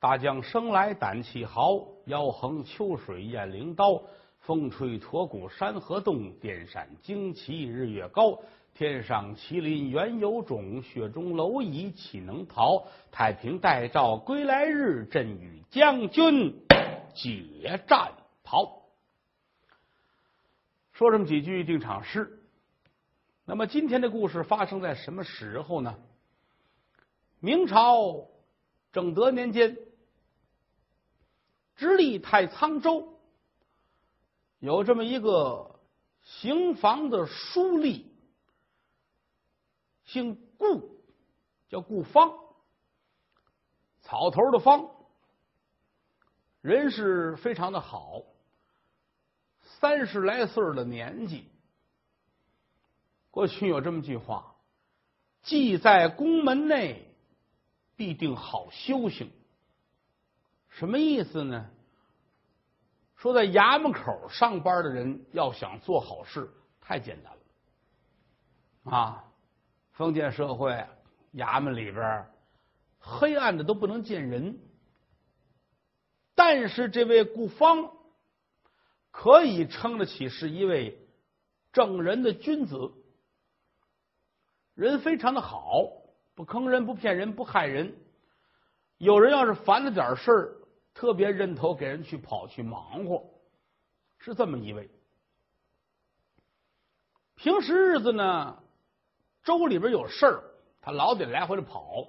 [0.00, 4.02] 大将生来胆气豪，腰横秋水雁翎刀。
[4.40, 8.38] 风吹驼骨山河动，电闪惊旗日月高。
[8.74, 12.86] 天上麒麟原有种，雪中蝼蚁岂能逃？
[13.10, 16.54] 太平待诏归来日，朕与将军
[17.12, 18.12] 解战
[18.44, 18.84] 袍。
[20.92, 22.38] 说这么几句定场诗。
[23.44, 25.96] 那么今天的故事发生在什么时候呢？
[27.40, 28.28] 明朝
[28.92, 29.76] 正德年间，
[31.78, 33.18] 直隶太仓州。
[34.58, 35.80] 有这么一个
[36.20, 38.04] 行房的书吏，
[40.04, 41.00] 姓顾，
[41.68, 42.34] 叫顾方，
[44.02, 44.90] 草头的方，
[46.60, 48.22] 人是非常的好，
[49.60, 51.48] 三十来岁的年纪。
[53.30, 54.56] 过去有这么句话
[55.44, 57.14] ：“既在宫门内，
[57.94, 59.30] 必定好修行。”
[60.78, 61.68] 什么意思呢？
[63.16, 66.48] 说在衙门口上班的人要想做好事，
[66.80, 67.32] 太简单
[68.84, 69.24] 了啊！
[69.90, 70.86] 封建社会
[71.34, 72.30] 衙门里边
[73.00, 74.60] 黑暗的都不能见人，
[76.36, 77.90] 但是这位顾方
[79.10, 80.96] 可以称得起是一位
[81.72, 82.92] 正人的君子，
[84.74, 85.88] 人非常的好，
[86.36, 87.96] 不坑人，不骗人，不害人。
[88.96, 90.54] 有人要是烦了点事儿。
[90.98, 93.30] 特别认头给人去跑去忙活，
[94.18, 94.90] 是这么一位。
[97.36, 98.60] 平时日子呢，
[99.44, 100.42] 州里边有事儿，
[100.80, 102.08] 他老得来回的跑。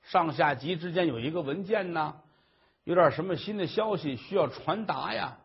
[0.00, 2.18] 上下级之间有一个文件呢，
[2.84, 5.36] 有点什么新的消息需要传达呀，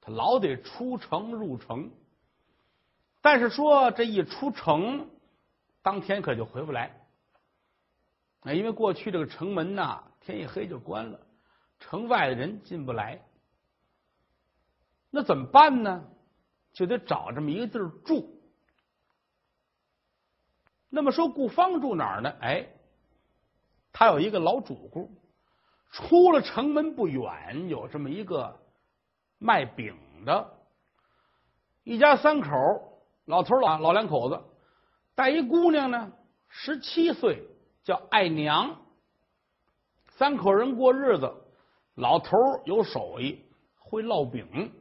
[0.00, 1.92] 他老得出城入城。
[3.20, 5.08] 但是说这一出城，
[5.80, 7.06] 当天可就回不来。
[8.40, 11.20] 啊，因为过去这个城门呐，天一黑就关了。
[11.80, 13.20] 城外的人进不来，
[15.10, 16.04] 那怎么办呢？
[16.72, 18.40] 就得找这么一个地儿住。
[20.88, 22.30] 那么说，顾方住哪儿呢？
[22.40, 22.68] 哎，
[23.92, 25.10] 他有一个老主顾，
[25.90, 28.60] 出了城门不远，有这么一个
[29.38, 30.58] 卖饼的，
[31.82, 34.40] 一家三口，老头老老两口子，
[35.16, 36.12] 带一姑娘呢，
[36.48, 37.48] 十七岁，
[37.82, 38.80] 叫爱娘，
[40.10, 41.39] 三口人过日子。
[41.94, 43.44] 老头有手艺，
[43.78, 44.72] 会烙饼，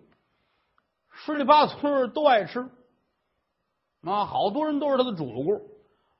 [1.12, 2.70] 十里八村都爱吃
[4.02, 4.26] 啊！
[4.26, 5.70] 好多人都是他的主顾，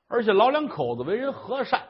[0.08, 1.88] 而且老两口子为人和善。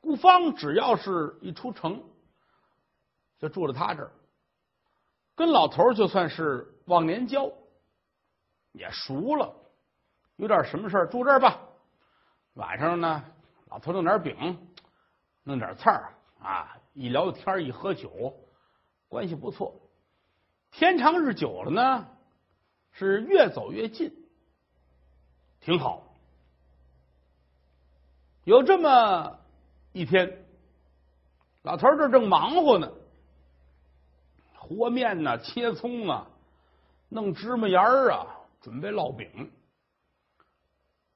[0.00, 2.02] 顾方只要是一出城，
[3.38, 4.12] 就住在他这儿，
[5.34, 7.50] 跟老头就算是忘年交，
[8.72, 9.54] 也熟了。
[10.36, 11.60] 有点什么事儿，住这儿吧。
[12.54, 13.24] 晚上呢，
[13.68, 14.68] 老头弄点饼，
[15.42, 16.14] 弄点菜儿。
[16.42, 18.34] 啊，一聊天一喝酒，
[19.08, 19.80] 关系不错。
[20.70, 22.06] 天长日久了呢，
[22.92, 24.12] 是越走越近，
[25.60, 26.04] 挺好。
[28.44, 29.38] 有这么
[29.92, 30.44] 一天，
[31.62, 32.90] 老头这正忙活呢，
[34.54, 36.26] 和面呢，切葱啊，
[37.10, 38.26] 弄芝麻盐儿啊，
[38.62, 39.52] 准备烙饼。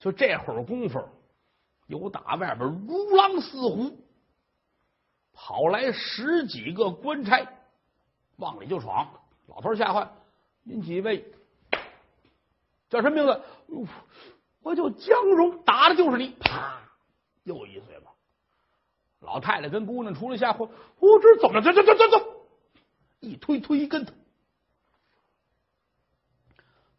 [0.00, 1.08] 就这会儿功夫，
[1.86, 4.03] 有打外边如狼似虎。
[5.34, 7.46] 跑来十几个官差，
[8.36, 9.08] 往里就闯。
[9.48, 10.10] 老头吓坏，
[10.62, 11.30] 您几位
[12.88, 13.42] 叫什么名字？
[14.62, 16.28] 我叫江荣，打的就是你！
[16.40, 16.80] 啪，
[17.42, 18.10] 又一嘴巴。
[19.20, 22.46] 老太太跟姑娘出来吓唬，我这怎么走走走走走，
[23.20, 24.14] 一推推一跟头。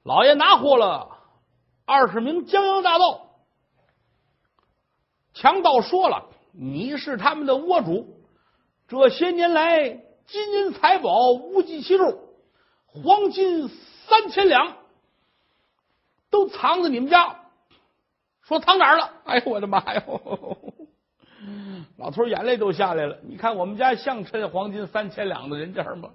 [0.03, 1.18] 老爷拿货了
[1.85, 3.28] 二十名江洋大盗，
[5.34, 8.14] 强盗说了，你是他们的窝主。
[8.88, 9.90] 这些年来，
[10.28, 12.19] 金银财宝无计其数，
[12.88, 13.68] 黄金
[14.07, 14.77] 三千两
[16.30, 17.42] 都藏在你们家。
[18.44, 19.12] 说藏哪儿了？
[19.24, 20.04] 哎呦，我的妈呀！
[21.98, 23.18] 老头眼泪都下来了。
[23.24, 26.12] 你看我们家像趁黄金三千两的人家吗？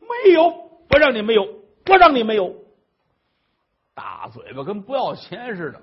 [0.00, 0.50] 没有，
[0.88, 1.46] 不让你没有，
[1.84, 2.54] 不让你没有。
[3.94, 5.82] 大嘴巴跟不要钱似的，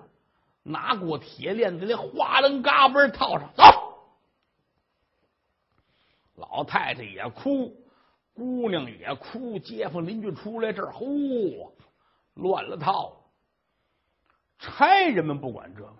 [0.63, 3.63] 拿过铁链子，连花楞嘎嘣套上，走。
[6.35, 7.75] 老太太也哭，
[8.33, 11.75] 姑娘也哭，街坊邻居出来这儿，呼，
[12.33, 13.17] 乱了套。
[14.59, 15.93] 差人们不管这个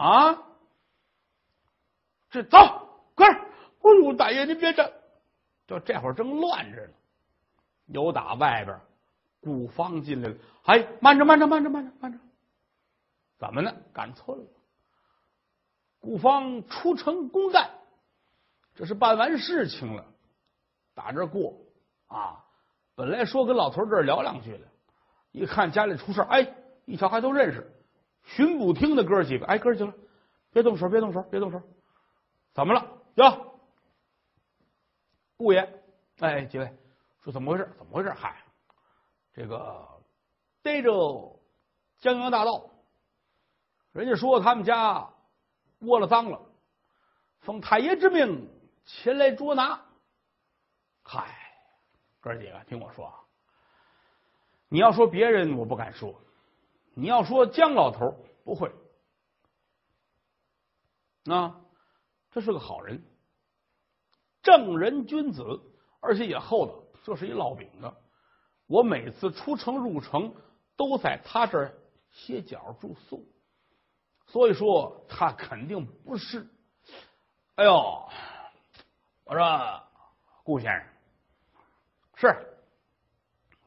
[0.00, 0.42] 啊，
[2.30, 2.58] 这走，
[3.14, 3.42] 快点！
[3.82, 4.92] 哎呦，大爷，您别这，
[5.66, 6.92] 就这会儿正乱着呢。
[7.86, 8.80] 有打外边
[9.40, 12.18] 顾芳进来了，哎，慢着，慢着，慢着，慢着，慢着，
[13.38, 13.74] 怎么呢？
[13.92, 14.44] 赶错了。
[16.00, 17.81] 顾芳出城公干。
[18.74, 20.06] 这是办完事情了，
[20.94, 21.54] 打这过
[22.06, 22.44] 啊。
[22.94, 24.66] 本来说跟老头这儿聊两句的，
[25.30, 26.54] 一看家里出事哎，
[26.84, 27.70] 一瞧还都认识。
[28.24, 29.92] 巡捕厅的哥几个，哎，哥几个，
[30.52, 31.60] 别动手，别动手，别动手，
[32.52, 32.86] 怎么了？
[33.14, 33.58] 哟，
[35.36, 35.82] 顾爷，
[36.18, 36.72] 哎，几位，
[37.20, 37.68] 说怎么回事？
[37.78, 38.10] 怎么回事？
[38.10, 38.44] 嗨，
[39.34, 39.88] 这个
[40.62, 41.40] 逮着
[41.98, 42.70] 江洋大盗，
[43.92, 45.10] 人家说他们家
[45.80, 46.40] 窝了赃了，
[47.40, 48.48] 奉太爷之命
[48.84, 49.84] 前来捉拿。
[51.02, 51.34] 嗨，
[52.20, 53.14] 哥几个，听我说啊，
[54.68, 56.20] 你要说别人，我不敢说。
[56.94, 58.70] 你要说姜老头不会，
[61.24, 61.60] 啊，
[62.30, 63.02] 这是个好人，
[64.42, 65.42] 正人君子，
[66.00, 66.74] 而且也厚道。
[67.04, 67.96] 这是一烙饼的，
[68.68, 70.34] 我每次出城入城
[70.76, 71.74] 都在他这儿
[72.12, 73.26] 歇脚住宿，
[74.26, 76.46] 所以说他肯定不是。
[77.56, 78.08] 哎呦，
[79.32, 79.82] 我说
[80.44, 80.84] 顾先生
[82.16, 82.46] 是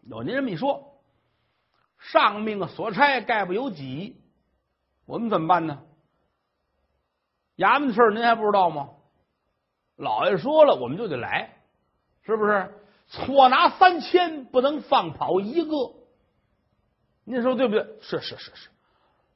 [0.03, 1.01] 有您这么一说。
[1.97, 4.21] 上命，所差概不有己，
[5.07, 5.81] 我们怎么办呢？
[7.55, 8.91] 衙门的事您还不知道吗？
[9.95, 11.57] 老爷说了，我们就得来，
[12.21, 12.71] 是不是？
[13.07, 15.95] 错拿三千，不能放跑一个。
[17.23, 17.99] 您说对不对？
[18.01, 18.69] 是是是是，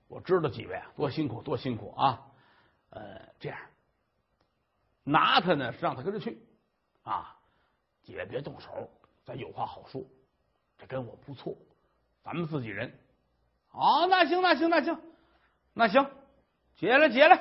[0.08, 2.22] 我知道几位啊，多辛苦多辛苦啊！
[2.92, 3.58] 呃，这样
[5.04, 6.42] 拿他呢，是让他跟着去
[7.04, 7.36] 啊。
[8.04, 8.90] 几位别动手，
[9.24, 10.04] 咱有话好说。
[10.78, 11.56] 这跟我不错。
[12.24, 12.98] 咱们自己人，
[13.70, 15.00] 好，那行那行那行
[15.74, 16.10] 那行，
[16.76, 17.38] 解了解了，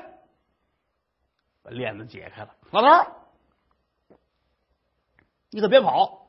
[1.62, 2.54] 把链子解开了。
[2.70, 3.12] 老头，
[5.50, 6.28] 你可别跑，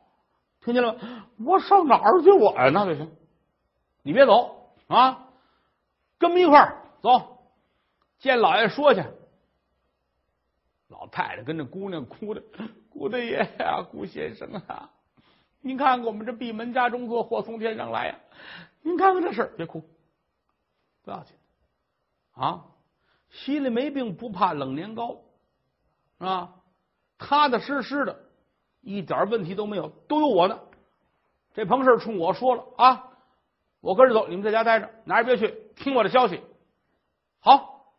[0.61, 1.27] 听见了吗？
[1.37, 2.31] 我上哪儿去？
[2.31, 3.15] 我哎，那就行，
[4.01, 5.27] 你别走啊，
[6.17, 7.43] 跟我们一块儿走，
[8.17, 9.03] 见老爷说去。
[11.11, 12.41] 太太跟着姑娘哭的，
[12.89, 14.91] 顾大爷呀，顾先生啊。
[15.61, 18.19] 您看看我们这闭门家中坐，祸从天上来呀！
[18.81, 19.83] 您看看这事儿，别哭，
[21.03, 21.35] 不要紧
[22.31, 22.65] 啊！
[23.29, 25.21] 心里没病不怕冷年高，
[26.17, 26.55] 啊，
[27.17, 28.23] 踏踏实实的，
[28.81, 30.59] 一点问题都没有，都有我呢。
[31.53, 33.11] 这棚事冲我说了啊，
[33.81, 36.41] 我跟着走，你们在家待着，哪儿也别去，听我的消息。
[37.39, 37.95] 好，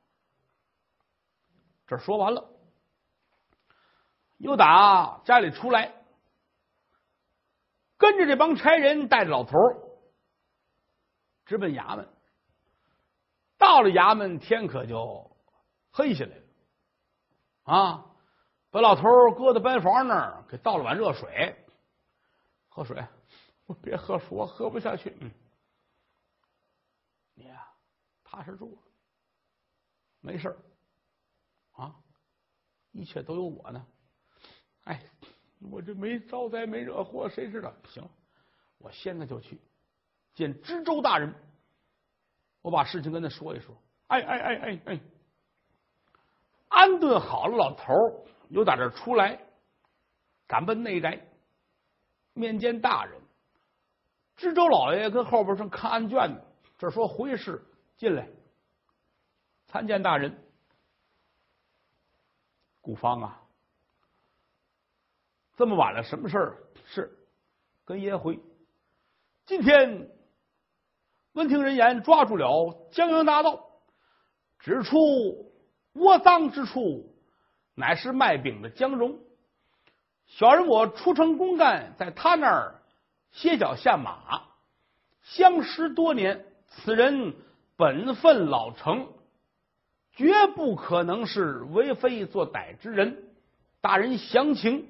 [1.86, 2.50] 这说完了，
[4.40, 5.94] 又打家里出来。
[7.96, 9.58] 跟着这帮差人，带着老头
[11.44, 12.08] 直奔衙门。
[13.58, 15.37] 到了衙门，天可就
[15.90, 16.44] 黑下来了。
[17.64, 18.06] 啊，
[18.70, 19.02] 把老头
[19.37, 21.62] 搁在班房那儿，给倒了碗热水，
[22.70, 23.06] 喝水。
[23.66, 25.14] 我别喝水，我喝不下去。
[25.20, 25.31] 嗯，
[27.34, 27.69] 你呀，
[28.25, 28.78] 踏实住，
[30.20, 30.58] 没事
[31.72, 31.94] 啊，
[32.93, 33.86] 一切都有我呢。
[34.85, 35.00] 哎。
[35.71, 37.71] 我这没招灾没惹祸，谁知道？
[37.87, 38.03] 行，
[38.79, 39.61] 我现在就去
[40.32, 41.35] 见知州大人，
[42.62, 43.77] 我把事情跟他说一说。
[44.06, 45.00] 哎哎哎哎哎，
[46.69, 47.93] 安顿好了，老头
[48.49, 49.38] 又打这出来，
[50.47, 51.21] 赶奔内宅
[52.32, 53.21] 面见大人。
[54.37, 56.41] 知州老爷跟后边正看案卷呢，
[56.79, 57.63] 这说回事，
[57.99, 58.27] 进来
[59.67, 60.43] 参见大人。
[62.81, 63.40] 顾方啊。
[65.60, 66.56] 这么晚了，什么事儿？
[66.86, 67.19] 是
[67.84, 68.40] 跟爷回。
[69.44, 70.08] 今天
[71.34, 73.69] 闻听人言，抓住了江洋大盗，
[74.58, 75.52] 指出
[75.93, 77.14] 窝赃之处，
[77.74, 79.19] 乃是卖饼的江荣。
[80.29, 82.81] 小人我出城公干，在他那儿
[83.31, 84.44] 歇脚下马，
[85.20, 87.34] 相识多年，此人
[87.76, 89.12] 本分老成，
[90.14, 93.31] 绝不可能是为非作歹之人。
[93.82, 94.88] 大人详情。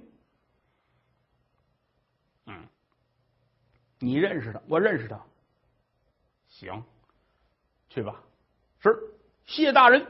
[4.01, 5.21] 你认识他，我认识他。
[6.49, 6.83] 行，
[7.89, 8.21] 去吧。
[8.81, 9.15] 是，
[9.47, 10.05] 谢大人。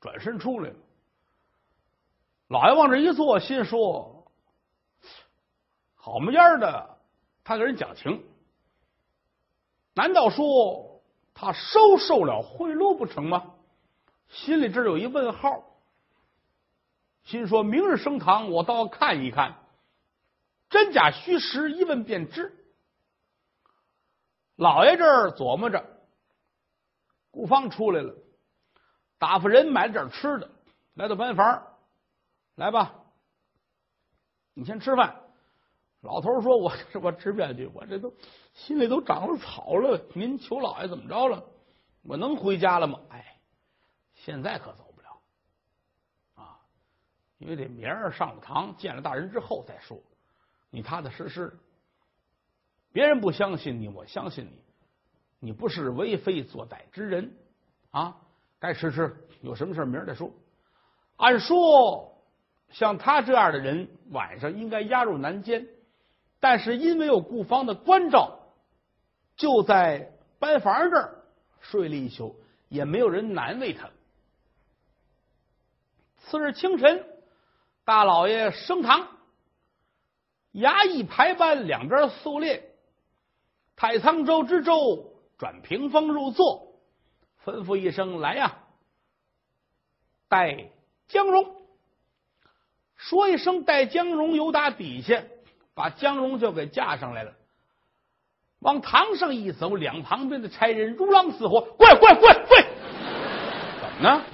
[0.00, 0.76] 转身出来了。
[2.48, 4.26] 老爷往这一坐，心说
[5.94, 6.98] ：“好么样的？
[7.44, 8.24] 他给人讲情，
[9.94, 11.02] 难道说
[11.34, 13.54] 他收受了贿赂不成吗？”
[14.30, 15.64] 心里这有一问号。
[17.24, 19.56] 心说明日升堂，我倒要看一看。
[20.70, 22.54] 真假虚实，一问便知。
[24.56, 25.84] 老爷这儿琢磨着，
[27.30, 28.14] 顾芳出来了，
[29.18, 30.50] 打发人买了点吃的，
[30.94, 31.76] 来到班房，
[32.56, 32.94] 来吧，
[34.54, 35.24] 你先吃饭。
[36.00, 36.72] 老头说：“我
[37.02, 38.14] 我吃不下去，我这都
[38.54, 40.00] 心里都长了草了。
[40.14, 41.44] 您求老爷怎么着了？
[42.02, 43.00] 我能回家了吗？
[43.10, 43.40] 哎，
[44.14, 45.20] 现在可走不了
[46.34, 46.60] 啊！
[47.38, 50.00] 因为得明儿上了堂见了大人之后再说，
[50.70, 51.58] 你踏踏实实。
[52.92, 54.62] 别人不相信你，我相信你。
[55.40, 57.32] 你不是为非作歹之人
[57.90, 58.16] 啊！
[58.58, 60.32] 该吃吃，有什么事明儿再说。
[61.16, 62.20] 按说，
[62.70, 65.68] 像他这样的人，晚上应该押入南监，
[66.40, 68.40] 但是因为有顾方的关照，
[69.36, 71.22] 就在班房这儿
[71.60, 72.34] 睡了一宿，
[72.68, 73.90] 也没有人难为他。
[76.18, 77.06] 次日清晨，
[77.84, 79.17] 大老爷升堂，
[80.52, 82.74] 衙役排班，两边肃列。
[83.76, 86.74] 太仓州知州转屏风入座，
[87.44, 88.58] 吩咐一声：“来呀，
[90.28, 90.70] 带
[91.06, 91.54] 江荣。”
[92.96, 95.22] 说一声“带江荣”，由打底下
[95.74, 97.34] 把江荣就给架上来了，
[98.58, 102.66] 往堂上一走，两旁边的差人如狼似虎，跪跪跪跪！
[103.80, 104.24] 怎么呢？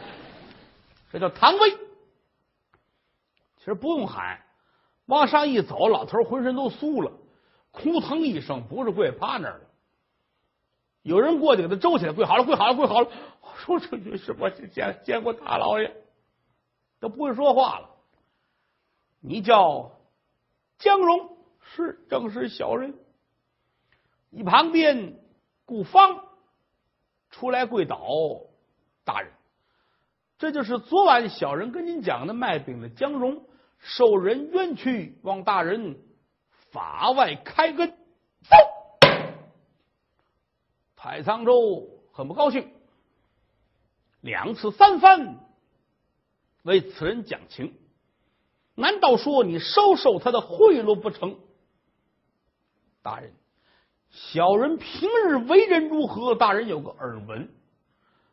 [1.13, 1.71] 这叫唐威。
[3.59, 4.41] 其实不用喊，
[5.07, 7.13] 往上一走，老头浑身都酥了。
[7.73, 9.65] 扑腾一声，不是跪，趴那儿了。
[11.03, 13.11] 有人过去给他周起来，跪好了，跪好了，跪好了。
[13.43, 15.95] 我说这就是我见见过大老爷，
[17.01, 17.91] 都不会说话了。
[19.21, 19.93] 你叫
[20.79, 22.95] 江荣，是正是小人。
[24.31, 25.21] 一旁边
[25.65, 26.25] 顾方
[27.31, 28.01] 出来跪倒，
[29.05, 29.33] 大人，
[30.39, 33.45] 这就是昨晚小人跟您讲的卖饼的江荣，
[33.85, 35.97] 受人冤屈，望大人。
[36.73, 38.57] 法外开根，走！
[40.97, 42.69] 太仓州很不高兴，
[44.21, 45.39] 两次三番
[46.65, 47.73] 为此人讲情，
[48.75, 51.39] 难道说你收受他的贿赂不成？
[53.03, 53.33] 大人，
[54.11, 56.35] 小人平日为人如何？
[56.35, 57.49] 大人有个耳闻，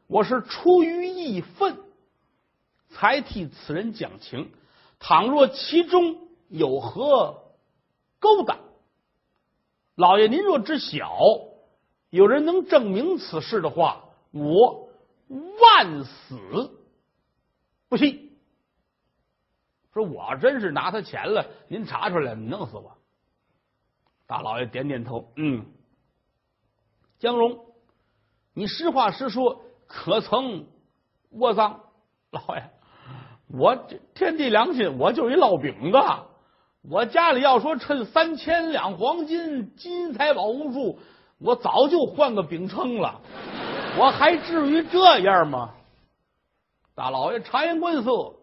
[0.08, 1.78] 我是出于义愤
[2.90, 4.52] 才替此人讲情，
[5.02, 7.40] 倘若其中有何？
[8.20, 8.60] 勾当，
[9.96, 11.18] 老爷，您若知晓，
[12.12, 14.90] 有人能证明此事的话，我
[15.28, 16.78] 万死
[17.90, 18.38] 不信。
[19.92, 22.96] 说我要真是拿他钱了，您查出来，你弄死我。
[24.28, 25.66] 大老爷点点头，嗯，
[27.18, 27.74] 江荣，
[28.54, 30.68] 你实话实说，可曾
[31.32, 31.82] 窝赃？
[32.30, 32.70] 老爷，
[33.54, 33.76] 我
[34.14, 35.98] 天地良心，我就是一烙饼子。
[36.90, 41.00] 我家里要说趁三千两黄金、金银财宝无数，
[41.38, 43.22] 我早就换个饼称了，
[44.00, 45.76] 我还至于这样吗？
[46.96, 48.36] 大老爷察言观色，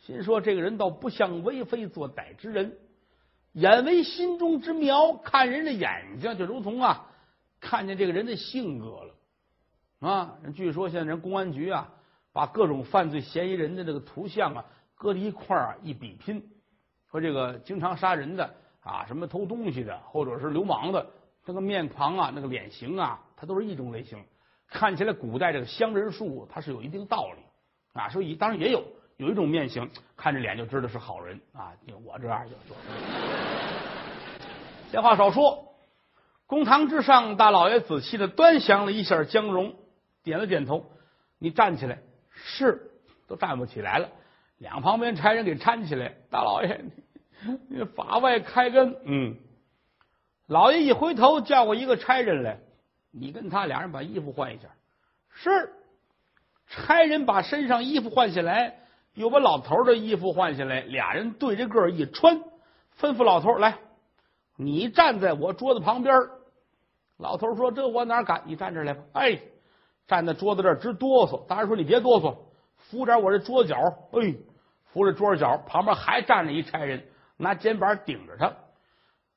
[0.00, 2.76] 心说这个人倒不像为非作歹之人，
[3.52, 7.06] 眼为心中之苗，看人的眼睛就如同啊，
[7.60, 9.14] 看见这个人的性格了
[10.00, 10.36] 啊。
[10.54, 11.90] 据说现在人公安局啊，
[12.38, 14.64] 把各种犯罪嫌疑人的这个图像啊
[14.94, 16.40] 搁在一块儿啊一比拼。
[17.10, 21.04] 说这个经常杀人的啊，什么偷东西的，或者是流氓的，
[21.44, 24.22] 这个面庞啊，那个脸型啊，它都是一种类型。
[24.68, 27.42] 看起来古代这个乡人术，它是有一定道理
[28.00, 28.08] 啊。
[28.08, 28.84] 所以当然也有
[29.16, 31.72] 有一种面型，看着脸就知道是好人啊。
[32.04, 32.80] 我这样就就。
[34.92, 35.74] 闲话少说，
[36.46, 39.74] 公堂之上，大老爷仔细的端详了一下江荣，
[40.22, 40.92] 点了点头。
[41.40, 42.00] 你站起来，
[42.44, 42.90] 是
[43.26, 44.08] 都站不起来了。
[44.58, 46.80] 两旁边差人给搀起来，大老爷，
[47.94, 48.96] 法外开恩。
[49.04, 49.36] 嗯，
[50.46, 52.58] 老爷一回头，叫过一个差人来，
[53.10, 54.68] 你跟他俩人把衣服换一下。
[55.30, 55.72] 是，
[56.66, 58.78] 差人把身上衣服换下来，
[59.14, 62.40] 又把老头的衣服换下来，俩人对着个一穿，
[63.00, 63.78] 吩咐老头来，
[64.56, 66.16] 你站在我桌子旁边。
[67.16, 68.42] 老头说：“这我哪敢？
[68.46, 69.40] 你站这来吧。”哎，
[70.08, 71.46] 站在桌子这直哆嗦。
[71.46, 72.34] 大人说：“你别哆嗦，
[72.76, 73.76] 扶点我这桌角。”
[74.14, 74.34] 哎。
[74.90, 77.04] 扶着桌角，旁边还站着一差人，
[77.36, 78.54] 拿肩膀顶着他，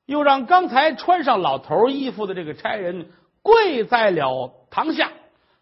[0.06, 3.12] 又让刚才穿上老头衣服的这个差人
[3.44, 5.12] 跪在了堂下，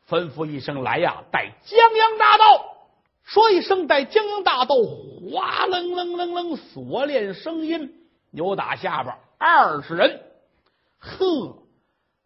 [0.07, 2.65] 吩咐一声：“来呀，带江洋大盗。”
[3.25, 4.75] 说一声“带江洋大盗”，
[5.33, 7.91] 哗楞楞楞楞，锁链声音
[8.29, 10.21] 扭打下边二十人，
[10.99, 11.63] 呵，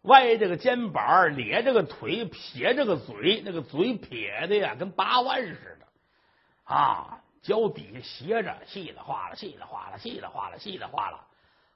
[0.04, 7.20] 歪着个肩膀，咧着个腿，撇着个嘴，那个嘴撇的呀，跟八弯似的啊。
[7.42, 11.26] 脚底下斜着，稀里哗啦，稀里哗啦，稀里哗啦，稀里哗啦，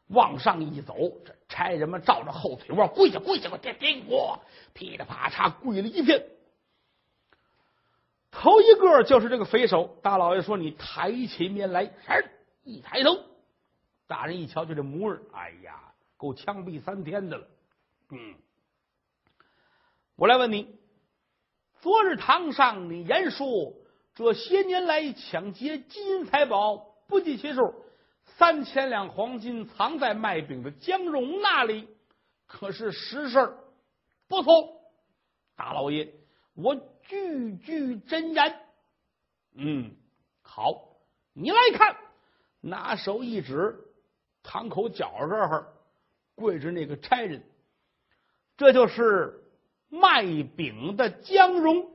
[0.06, 0.94] 往上一走，
[1.26, 4.40] 这差人们照着后腿窝跪下，跪下，我天天我
[4.72, 6.24] 噼里啪嚓跪了一片。
[8.30, 12.30] 头一个就是这个匪首，大老爷说：“你抬起面来。”是，
[12.64, 13.18] 一抬头，
[14.06, 17.46] 大人一瞧，就这模样，哎呀，够枪毙三天的了。
[18.10, 18.36] 嗯，
[20.16, 20.78] 我来问你，
[21.80, 23.74] 昨日堂上你言说。
[24.14, 27.84] 这些年来抢劫金银财宝不计其数，
[28.24, 31.88] 三千两黄金藏在卖饼的江荣那里，
[32.46, 33.58] 可是实事儿
[34.26, 34.80] 不错。
[35.54, 36.12] 大老爷，
[36.54, 38.60] 我句句真言。
[39.54, 39.94] 嗯，
[40.42, 40.96] 好，
[41.32, 41.96] 你来看，
[42.60, 43.78] 拿手一指，
[44.42, 45.72] 堂口角这儿
[46.34, 47.47] 跪着那个差人，
[48.58, 49.42] 这就是
[49.88, 51.90] 卖饼的江荣。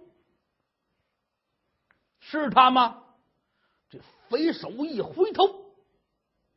[2.20, 3.04] 是他吗？
[3.90, 5.44] 这匪首一回头，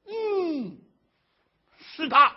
[0.06, 0.78] 嗯，
[1.76, 2.34] 是他。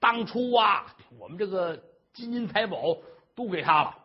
[0.00, 1.82] 当初啊，我们这个
[2.12, 2.98] 金银财宝
[3.34, 3.96] 都给他了，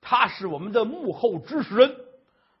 [0.00, 1.94] 他是我们的幕后指使人，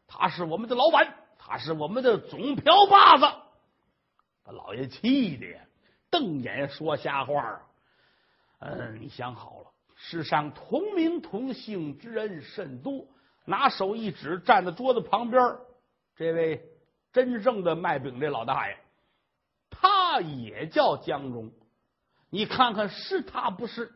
[0.06, 3.24] 他是我们的老板，他是我们的总瓢把子，
[4.44, 5.66] 把老爷气的呀，
[6.10, 7.66] 瞪眼说瞎话啊。
[8.66, 13.06] 嗯，你想好了，世上同名同姓之人甚多。
[13.44, 15.58] 拿手一指，站在桌子旁边，
[16.16, 16.66] 这位
[17.12, 18.78] 真正的卖饼这老大爷，
[19.68, 21.52] 他也叫江荣。
[22.30, 23.92] 你看看是他不是？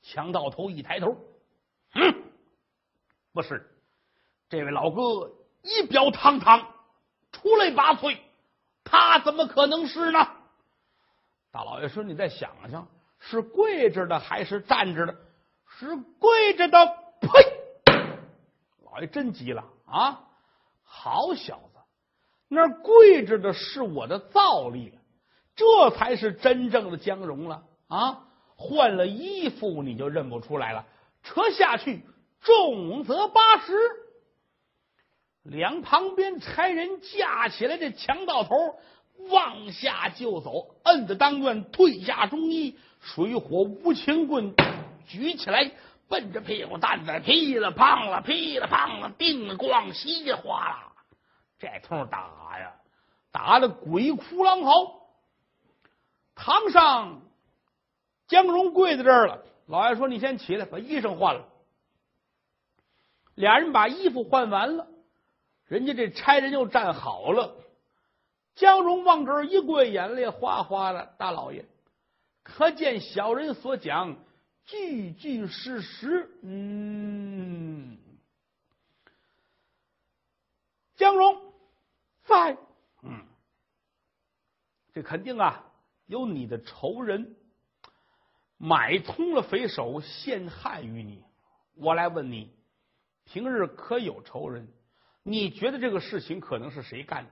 [0.00, 1.18] 强盗头一抬头，
[1.92, 2.22] 嗯，
[3.34, 3.70] 不是。
[4.48, 5.02] 这位老哥
[5.62, 6.72] 仪表堂堂，
[7.32, 8.16] 出类拔萃，
[8.84, 10.26] 他怎么可能是呢？
[11.50, 12.88] 大老爷说：“你再想想，
[13.28, 15.16] 是跪着的还是站着的？
[15.78, 16.86] 是跪着的。”
[17.20, 17.28] 呸！
[18.84, 20.20] 老爷，真急了啊！
[20.84, 21.80] 好小子，
[22.48, 24.98] 那跪着的是我的造例，
[25.56, 28.22] 这才是真正的江荣了啊！
[28.54, 30.86] 换了衣服你就认不出来了。
[31.22, 32.02] 车下去，
[32.40, 33.74] 重则八十。
[35.42, 38.54] 两旁边差人架起来这强盗头，
[39.30, 42.78] 往下就走，摁着当院退下中医，
[43.14, 44.54] 水火无情棍
[45.06, 45.70] 举起来。
[46.08, 50.92] 奔着屁股蛋子噼里啪啦噼里啪啦叮咣稀里哗啦，
[51.58, 52.74] 这通打呀，
[53.32, 54.70] 打的鬼哭狼嚎。
[56.36, 57.22] 堂上
[58.28, 61.48] 江荣跪在这儿了，老爷说：“你先起来，把衣裳换了。”
[63.34, 64.86] 俩人把衣服换完了，
[65.66, 67.56] 人家这差人又站好了。
[68.54, 71.14] 江荣往这儿一跪，眼泪哗哗的。
[71.18, 71.64] 大老爷，
[72.46, 74.16] 可见小人所讲。
[74.64, 77.96] 句句事实，嗯，
[80.96, 81.52] 江荣
[82.24, 82.56] 在，
[83.02, 83.24] 嗯，
[84.92, 85.72] 这肯定啊，
[86.06, 87.36] 有你的仇人
[88.56, 91.22] 买通了匪首，陷害于你。
[91.74, 92.52] 我来问你，
[93.24, 94.68] 平日可有仇人？
[95.22, 97.30] 你觉得这个事情可能是谁干的？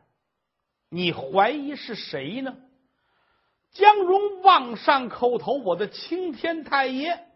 [0.89, 2.57] 你怀疑是谁呢？
[3.75, 7.27] 江荣往上叩头，我的青天太爷，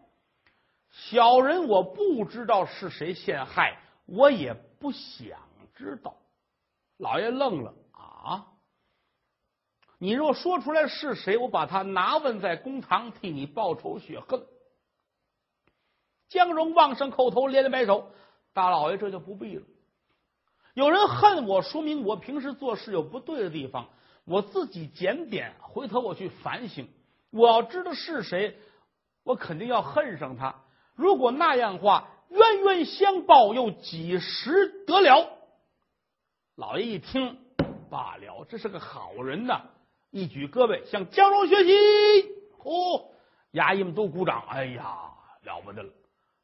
[0.89, 5.37] 小人我不知道是谁陷害，我也不想
[5.75, 6.15] 知道。
[6.97, 8.47] 老爷愣了啊！
[9.97, 14.45] 你若说出来是谁，我把他拿问在公堂，替你报仇雪恨。
[16.29, 18.13] 江荣往上叩头，连连摆手
[18.53, 19.65] ：“大老爷，这就不必了。
[20.73, 23.89] 有人恨我，说明我平时做事有不对的地方。”
[24.29, 26.87] 我自己检点，回头我去反省。
[27.31, 28.55] 我要知道是谁，
[29.23, 30.61] 我肯定要恨上他。
[30.93, 35.31] 如果那样话，冤冤相报又几时得了？
[36.55, 37.39] 老爷一听，
[37.89, 39.63] 罢了，这是个好人呐！
[40.11, 41.71] 一举胳膊向江荣学习，
[42.63, 43.09] 哦！
[43.53, 44.43] 衙役们都鼓掌。
[44.47, 45.11] 哎呀，
[45.41, 45.91] 了不得了！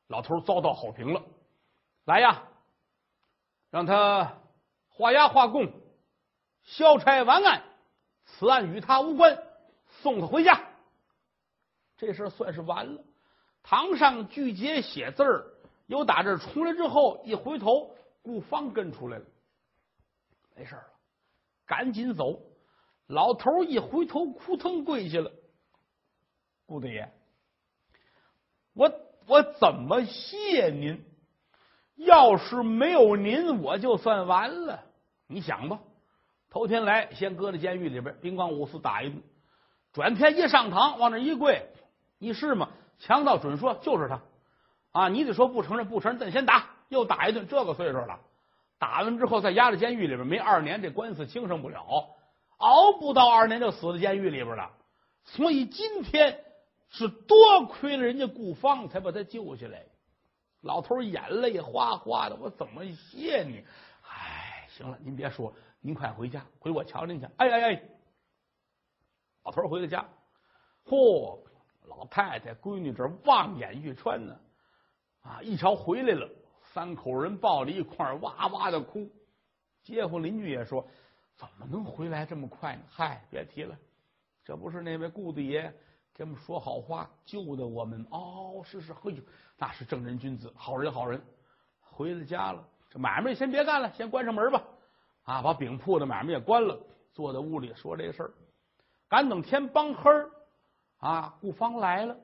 [0.08, 1.22] 老头遭到好评了。
[2.06, 2.44] 来呀，
[3.70, 4.38] 让他
[4.90, 5.72] 画押画供，
[6.64, 7.62] 消差完案。
[8.26, 9.38] 此案与他无关，
[10.02, 10.62] 送他回家。
[11.98, 13.04] 这事算是完了。
[13.64, 15.54] 堂上巨杰写字儿，
[15.88, 19.26] 又打这出来之后，一回头，顾芳跟出来了。
[20.56, 20.86] 没事了，
[21.66, 22.42] 赶紧走。
[23.08, 25.32] 老头一回头，扑腾跪下了。
[26.66, 27.12] 顾大爷，
[28.74, 28.92] 我
[29.28, 31.06] 我怎么谢您？
[31.96, 34.84] 要是没有您，我就算完了。
[35.28, 35.80] 你想吧。
[36.56, 39.22] 头天来，先搁在监狱里边，兵光五四打一顿。
[39.92, 41.68] 转天一上堂，往那一跪，
[42.18, 42.70] 你是吗？
[42.98, 44.22] 强盗准说就是他
[44.94, 45.10] 啊！
[45.10, 47.46] 你得说不承认，不承认，咱先打，又打一顿。
[47.50, 48.22] 这个岁数了，
[48.80, 51.86] 打完之后再押在监狱里边，没二年这官司轻生不了，
[52.56, 54.72] 熬不到二年就死在监狱里边了。
[55.26, 56.40] 所以今天
[56.88, 59.84] 是多亏了人家顾芳，才把他救下来。
[60.62, 63.66] 老头眼泪哗哗的，我怎么谢你？
[64.76, 65.54] 行了，您别说。
[65.80, 67.26] 您快回家，回我瞧您去。
[67.38, 67.84] 哎哎哎，
[69.44, 70.06] 老头回了家，
[70.84, 71.40] 嚯，
[71.84, 74.38] 老太太、闺女这望眼欲穿呢。
[75.22, 76.30] 啊，一瞧回来了，
[76.74, 79.10] 三口人抱在一块，哇哇的哭。
[79.82, 80.86] 街坊邻居也说
[81.38, 83.78] ：“怎么能回来这么快呢？”嗨，别提了，
[84.44, 85.74] 这不是那位顾大爷
[86.14, 88.06] 给我们说好话，救的我们。
[88.12, 89.24] 哦，是是，嘿呦，
[89.56, 91.22] 那是正人君子，好人好人。
[91.80, 94.64] 回了家了，买卖先别干了，先关上门吧。
[95.24, 96.80] 啊，把饼铺的买卖也关了，
[97.14, 98.32] 坐在屋里说这事儿。
[99.10, 100.30] 赶等天帮黑儿，
[100.98, 102.16] 啊，顾芳来了，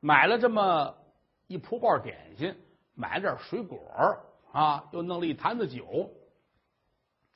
[0.00, 0.94] 买了这么
[1.46, 2.54] 一铺罐点心，
[2.94, 3.78] 买了点水果
[4.52, 6.10] 啊，又弄了一坛子酒，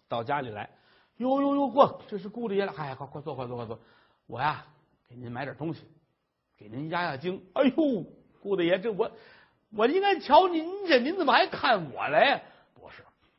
[0.08, 0.68] 到家里来。
[1.16, 2.72] 哟哟哟，过，这是顾大爷了！
[2.76, 3.78] 哎，快快坐，快坐，快坐。
[4.26, 4.64] 我呀，
[5.08, 5.84] 给您买点东西，
[6.56, 7.44] 给您压压惊。
[7.54, 8.04] 哎呦，
[8.40, 9.10] 顾大爷，这我
[9.72, 12.42] 我应该瞧您去，您怎么还看我来？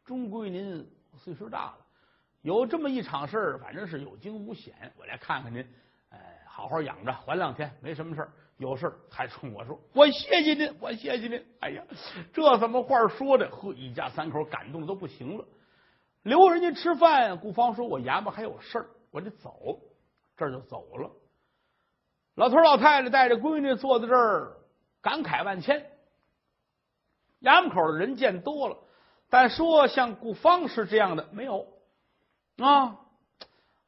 [0.09, 0.83] 终归您
[1.15, 1.77] 岁数大了。
[2.41, 5.63] 有这么一场事儿，反正是有惊无险，我来看看您，
[6.09, 8.31] 哎，好好养着，缓两天，没什么事儿。
[8.57, 11.45] 有事儿还冲我说，我谢谢您，我谢谢您。
[11.59, 11.83] 哎呀，
[12.33, 13.47] 这怎么话说的？
[13.51, 15.45] 呵，一家三口感动的都不行了。
[16.23, 19.79] 留人家吃饭，顾芳说：“我衙门还有事儿，我得走。”
[20.35, 21.11] 这就走了。
[22.33, 24.57] 老头老太太带着闺女坐在这儿，
[25.03, 25.85] 感慨万千。
[27.41, 28.75] 衙门口的人见多了，
[29.29, 31.67] 但说像顾芳是这样的没有。
[32.57, 32.97] 啊，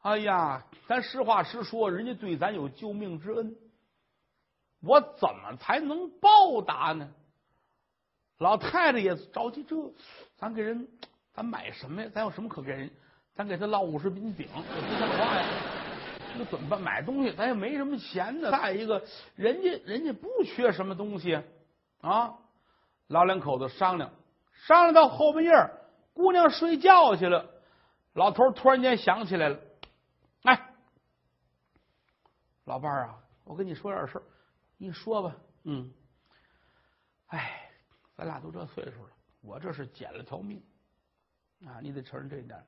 [0.02, 3.56] 哎呀，咱实话实说，人家对咱有救命之恩，
[4.82, 7.10] 我怎么才能报答呢？
[8.38, 9.76] 老太太也着急，这
[10.38, 10.88] 咱给人，
[11.34, 12.10] 咱买什么呀？
[12.14, 12.90] 咱有什么可给人？
[13.36, 15.46] 咱给他烙五十斤饼，不像话呀！
[16.38, 16.82] 那怎么办？
[16.82, 18.52] 买东西咱也没什么钱呢。
[18.52, 19.04] 再一个，
[19.36, 21.42] 人家人家不缺什么东西
[22.02, 22.36] 啊。
[23.08, 24.12] 老两口子商量，
[24.68, 25.52] 商量到后半夜，
[26.14, 27.50] 姑娘睡觉去了。
[28.14, 29.60] 老头突然间想起来了，
[30.44, 30.76] 哎，
[32.66, 34.24] 老伴儿啊，我跟你说点事儿，
[34.78, 35.36] 你说吧。
[35.64, 35.92] 嗯，
[37.28, 37.72] 哎，
[38.16, 40.62] 咱俩都这岁数了，我这是捡了条命
[41.66, 41.80] 啊！
[41.82, 42.64] 你得承认这一点。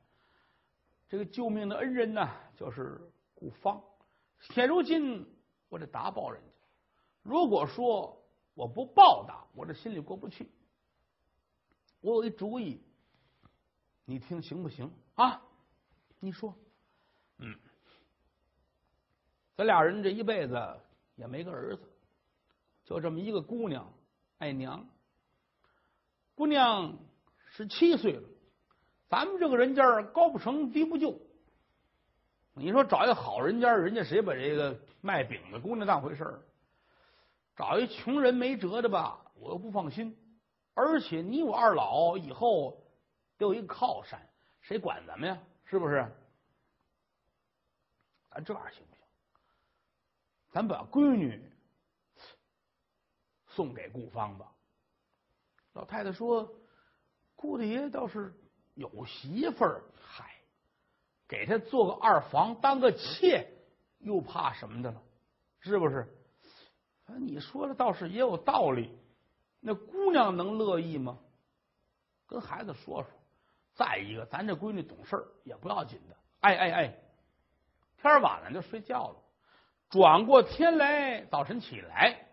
[1.08, 3.00] 这个救命的恩人呢，就是
[3.36, 3.80] 顾芳。
[4.40, 5.28] 现如今
[5.70, 6.48] 我得答报人家。
[7.22, 8.20] 如果说
[8.56, 10.50] 我不报答，我这心里过不去。
[12.04, 12.80] 我有一主意。
[14.06, 15.42] 你听行不行啊？
[16.20, 16.54] 你说，
[17.38, 17.58] 嗯，
[19.56, 20.80] 咱俩人这一辈子
[21.16, 21.82] 也没个儿子，
[22.84, 23.92] 就这么一个姑娘
[24.40, 24.86] 爱娘。
[26.36, 26.98] 姑娘
[27.52, 28.30] 十七岁了，
[29.08, 31.18] 咱们这个人家高不成低不就。
[32.54, 36.42] 你说找一个好人家，人家谁把这个卖饼的姑娘当回事儿？
[37.56, 40.18] 找一穷人没辙的吧，我又不放心。
[40.74, 42.80] 而且你我二老以后。
[43.40, 44.22] 有一个靠山，
[44.62, 45.38] 谁管咱们呀？
[45.66, 46.10] 是不是？
[48.30, 49.04] 咱这玩意儿行不行？
[50.50, 51.52] 咱把闺女
[53.48, 54.50] 送给顾芳吧。
[55.74, 56.50] 老太太说
[57.36, 58.34] ：“顾大爷倒是
[58.76, 60.34] 有媳妇儿，嗨，
[61.28, 63.52] 给他做个二房，当个妾，
[63.98, 65.04] 又怕什么的了？
[65.60, 66.08] 是不是？
[67.20, 68.98] 你说的倒是也有道理。
[69.66, 71.18] 那姑娘能乐意吗？
[72.28, 73.10] 跟孩子说说。”
[73.74, 76.16] 再一个，咱这闺女懂事也不要紧的。
[76.42, 77.00] 哎哎哎，
[77.98, 79.16] 天晚了就睡觉了，
[79.90, 82.28] 转过天来，早晨起来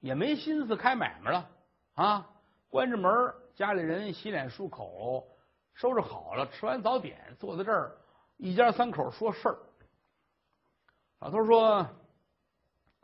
[0.00, 1.50] 也没心思开买卖了
[1.94, 2.28] 啊！
[2.68, 5.28] 关着门，家里人洗脸漱口，
[5.74, 7.96] 收拾好了，吃完早点，坐在这儿，
[8.36, 9.58] 一家三口说事儿。
[11.20, 11.86] 老头说：“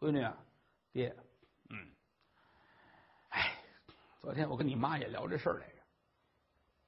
[0.01, 0.27] 闺女，
[0.91, 1.15] 爹，
[1.69, 1.89] 嗯，
[3.29, 3.59] 哎，
[4.27, 5.73] 昨天我跟你妈也聊这事儿来。”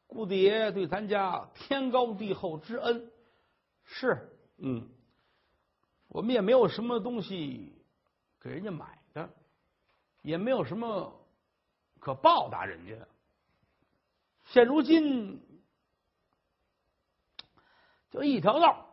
[0.09, 3.13] 顾大爷对咱家天高地厚之恩，
[3.85, 4.89] 是嗯，
[6.09, 7.81] 我们也没有什么东西
[8.41, 9.31] 给人家买的，
[10.23, 11.25] 也没有什么
[12.01, 13.07] 可报答人家的。
[14.47, 15.41] 现如今
[18.11, 18.85] 就一条道，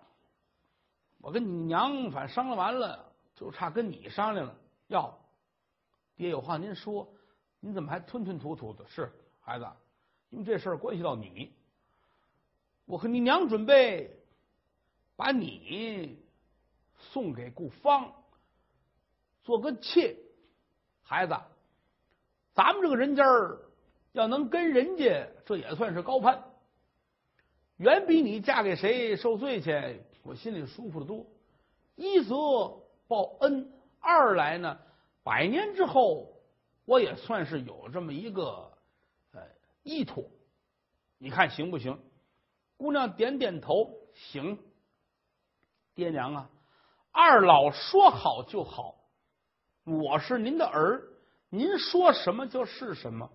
[1.18, 4.56] 我跟你娘反正商量完了，就差跟你商量了。
[4.86, 5.18] 要
[6.16, 7.12] 爹有话您说，
[7.66, 8.86] 你怎么还吞吞吐吐的？
[8.88, 9.66] 是孩子。
[10.30, 11.52] 因为这事儿关系到你，
[12.86, 14.20] 我和你娘准备
[15.16, 16.20] 把你
[16.96, 18.14] 送给顾芳
[19.42, 20.16] 做个妾，
[21.02, 21.36] 孩子，
[22.54, 23.60] 咱们这个人家儿
[24.12, 26.44] 要能跟人家，这也算是高攀，
[27.78, 31.26] 远比你嫁给谁受罪去，我心里舒服的多。
[31.96, 32.36] 一则
[33.08, 34.78] 报恩，二来呢，
[35.24, 36.35] 百年之后
[36.86, 38.72] 我也算是有这么一个。
[39.34, 39.42] 呃
[39.84, 40.32] 意图，
[41.18, 42.00] 你看行不行？
[42.78, 44.58] 姑娘点点头，行。
[45.94, 46.50] 爹娘啊，
[47.12, 48.96] 二老说好就好。
[49.84, 51.04] 我是您的儿，
[51.50, 53.30] 您说什么就是什么。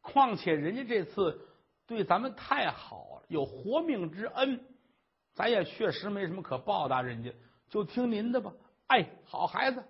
[0.00, 1.48] 况且人家这次
[1.86, 4.64] 对咱们太好，有活命之恩，
[5.34, 7.34] 咱也确实没什么可报答人家，
[7.68, 8.52] 就听您的吧。
[8.86, 9.84] 哎，好孩子，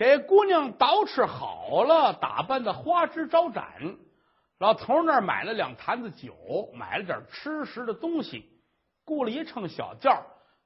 [0.00, 3.98] 给姑娘捯饬好了，打扮的花枝招展。
[4.56, 8.48] 老头那儿买了两坛子酒，买了点吃食的东西，
[9.04, 10.24] 雇了一乘小轿，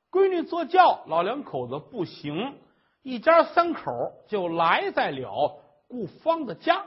[0.09, 2.57] 闺女坐轿，老两口子步行，
[3.03, 3.91] 一家三口
[4.29, 6.87] 就来在了顾芳的家。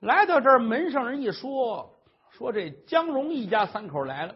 [0.00, 1.94] 来到这儿，门上人一说，
[2.32, 4.34] 说这江荣一家三口来了。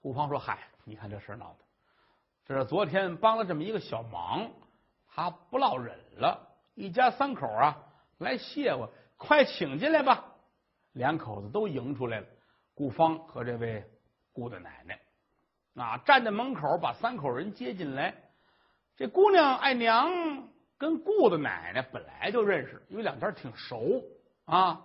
[0.00, 1.65] 顾芳说：“嗨，你看这事闹的，
[2.46, 4.50] 这是昨天帮了这么一个小忙，
[5.08, 7.76] 他不落忍了，一家三口啊
[8.18, 10.34] 来谢我。”快请进来吧！
[10.92, 12.26] 两口子都迎出来了。
[12.74, 13.82] 顾芳和这位
[14.34, 15.00] 顾大奶奶
[15.82, 18.14] 啊，站在门口把三口人接进来。
[18.94, 24.04] 这姑娘爱娘跟顾的奶奶本来就认识，因为两家挺熟
[24.44, 24.82] 啊。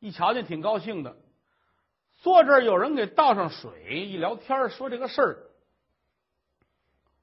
[0.00, 1.14] 一瞧见挺高兴的，
[2.22, 5.36] 坐这儿有人给倒上水，一聊天说这个事儿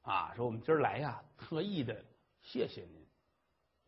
[0.02, 2.04] 啊，说我们今儿来呀，特意的
[2.42, 3.06] 谢谢您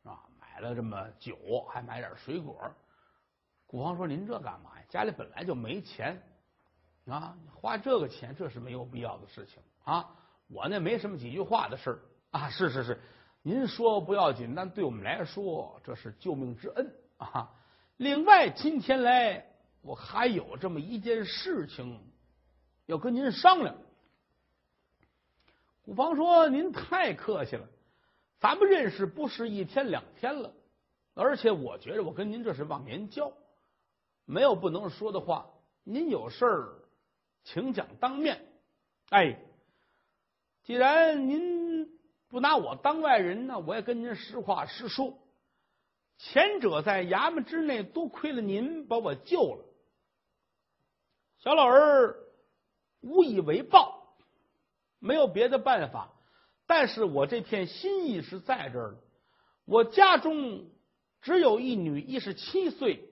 [0.04, 0.24] 啊。
[0.40, 2.72] 买了这么酒，还买点水果。
[3.66, 4.86] 古方说：“您这干嘛呀？
[4.88, 6.22] 家里本来就没钱
[7.08, 10.08] 啊，花这个钱这是没有必要的事情啊。
[10.48, 12.00] 我那没什么几句话的事儿
[12.30, 12.48] 啊。
[12.52, 13.02] 是是是，
[13.42, 17.52] 您说不要紧，但对我们来说这是救命之恩啊。
[17.98, 19.44] 另外，今天来
[19.82, 22.00] 我还有这么一件事情
[22.86, 23.76] 要跟您商量。”
[25.84, 27.68] 顾芳说：“您太客气了。”
[28.40, 30.54] 咱们认识不是一天两天了，
[31.14, 33.32] 而且我觉得我跟您这是忘年交，
[34.26, 35.50] 没有不能说的话。
[35.84, 36.76] 您有事儿，
[37.44, 38.46] 请讲当面。
[39.10, 39.40] 哎，
[40.64, 41.90] 既然您
[42.28, 45.18] 不拿我当外人呢，我也跟您实话实说。
[46.18, 49.66] 前者在衙门之内，多亏了您把我救了，
[51.40, 52.16] 小老儿
[53.02, 54.03] 无以为报，
[55.04, 56.10] 没有别的办法。
[56.66, 58.98] 但是我这片心意是在这儿的。
[59.66, 60.70] 我家中
[61.22, 63.10] 只有一女，一十七岁，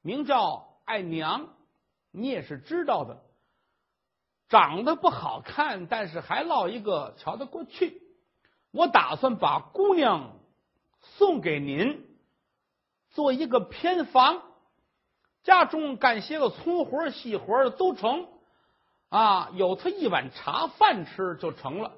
[0.00, 1.50] 名叫爱娘，
[2.10, 3.22] 你也是知道的。
[4.48, 8.02] 长得不好看，但是还落一个瞧得过去。
[8.70, 10.38] 我打算把姑娘
[11.00, 12.06] 送给您，
[13.10, 14.42] 做一个偏房，
[15.42, 18.28] 家中干些个粗活细活的都成
[19.08, 21.96] 啊，有他一碗茶饭吃就成了。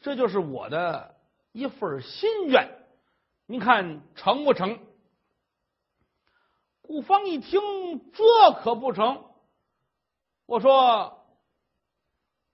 [0.00, 1.16] 这就是我的
[1.52, 2.68] 一份心愿，
[3.46, 4.78] 您看成不成？
[6.82, 7.60] 顾芳一听，
[8.12, 9.24] 这可不成。
[10.46, 11.26] 我说，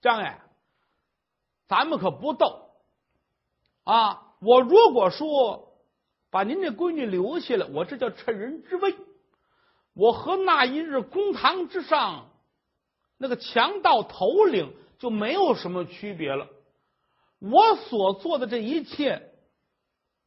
[0.00, 0.40] 张爷，
[1.66, 2.70] 咱们可不斗
[3.82, 4.28] 啊！
[4.40, 5.82] 我如果说
[6.30, 8.96] 把您这闺女留下来，我这叫趁人之危。
[9.92, 12.29] 我和那一日公堂之上
[13.22, 16.48] 那个强盗头领就没有什么区别了。
[17.38, 19.30] 我所做的这一切，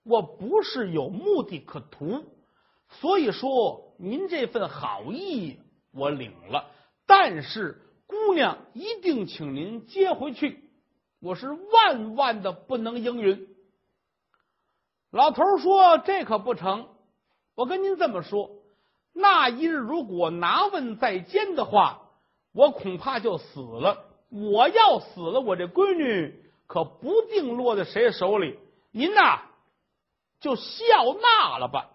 [0.03, 2.23] 我不是有目的可图，
[2.89, 5.57] 所以说您这份好意
[5.91, 6.69] 我领了，
[7.07, 10.69] 但是姑娘一定请您接回去，
[11.19, 13.47] 我是万万的不能应允。
[15.09, 16.89] 老头说：“这可不成，
[17.55, 18.51] 我跟您这么说，
[19.13, 22.02] 那一日如果拿问在监的话，
[22.53, 24.05] 我恐怕就死了。
[24.29, 28.57] 我要死了，我这闺女。”可不定落在谁手里，
[28.89, 29.43] 您呐
[30.39, 30.63] 就笑
[31.21, 31.91] 纳了吧。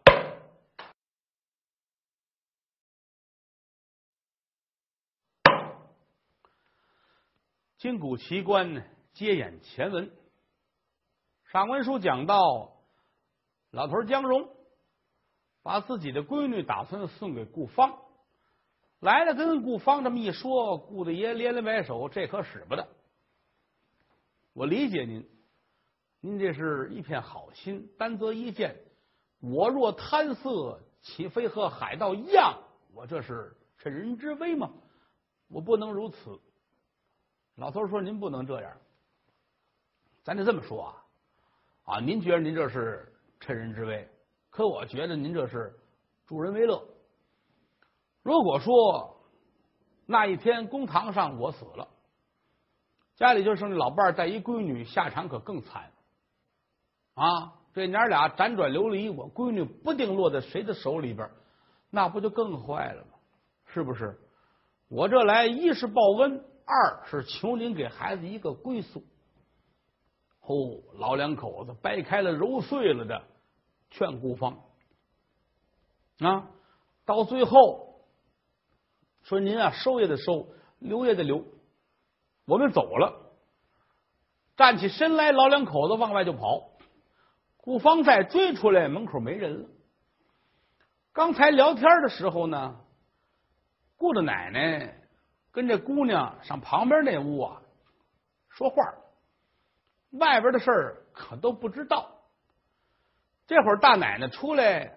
[7.79, 10.13] 金谷奇观接演前文，
[11.51, 12.77] 上文书讲到，
[13.71, 14.49] 老头江荣
[15.65, 17.99] 把自己的闺女打算送给顾芳，
[19.01, 22.89] 来了跟顾芳这么一说，顾大爷连连摆手，这可使不得。
[24.53, 25.29] 我理解您，
[26.21, 28.77] 您这是一片好心，担责一件。
[29.41, 32.59] 我若贪色，岂非和海盗一样？
[32.93, 34.71] 我这是趁人之危吗？
[35.47, 36.41] 我不能如此。
[37.55, 38.77] 老头说：“您不能这样，
[40.25, 41.05] 咱得这么说啊！
[41.85, 44.09] 啊，您觉得您这是趁人之危，
[44.51, 45.73] 可我觉得您这是
[46.27, 46.85] 助人为乐。
[48.29, 49.17] 如果说
[50.05, 51.89] 那一天公堂上我死了。”
[53.17, 55.91] 家里就剩老伴带一闺女，下场可更惨
[57.15, 57.55] 啊！
[57.73, 61.29] 这娘俩辗转流离，我闺女不定落在谁的手里边，
[61.91, 63.13] 那不就更坏了吗？
[63.67, 64.21] 是不是？
[64.89, 69.03] 我这来一是报恩，二是求您给孩子一个归宿。
[70.43, 70.55] 哦，
[70.99, 73.23] 老两口子掰开了揉碎了的
[73.91, 74.61] 劝孤芳，
[76.21, 76.51] 啊，
[77.05, 77.88] 到最后
[79.29, 81.45] 说您啊收也得收，留也得留，
[82.47, 83.31] 我们走了。
[84.57, 86.71] 站起身来，老两口子往外就跑。
[87.59, 89.69] 顾方再追出来，门口没人了。
[91.13, 92.81] 刚才聊天的时候呢，
[93.99, 94.95] 顾着奶奶
[95.53, 97.61] 跟这姑娘上旁边那屋啊
[98.49, 98.95] 说话，
[100.13, 102.15] 外边的事儿可都不知道。
[103.47, 104.97] 这会儿大奶奶出来，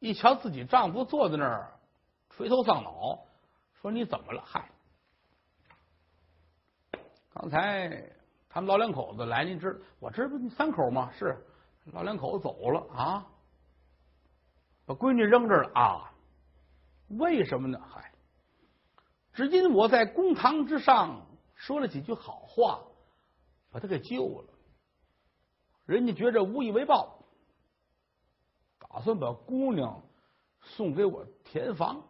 [0.00, 1.78] 一瞧自己丈夫坐在那儿
[2.36, 3.18] 垂头丧脑，
[3.80, 4.70] 说：“你怎么了？”嗨，
[7.34, 8.10] 刚才
[8.48, 11.10] 他们老两口子来，您知我这不三口吗？
[11.12, 11.46] 是
[11.86, 13.26] 老两口子走了啊，
[14.86, 16.12] 把闺女扔这了啊？
[17.08, 17.78] 为什么呢？
[17.86, 18.12] 嗨，
[19.34, 22.82] 只因我在公堂之上说了几句好话，
[23.70, 24.54] 把他给救了，
[25.84, 27.18] 人家觉着无以为报。
[28.78, 30.02] 打算把姑娘
[30.60, 32.02] 送给我填房，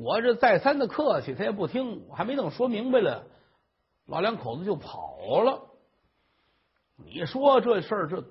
[0.00, 2.06] 我这再三的客气，他也不听。
[2.06, 3.26] 我还没等说明白了，
[4.06, 5.68] 老两口子就跑了。
[6.94, 8.24] 你说这事儿，这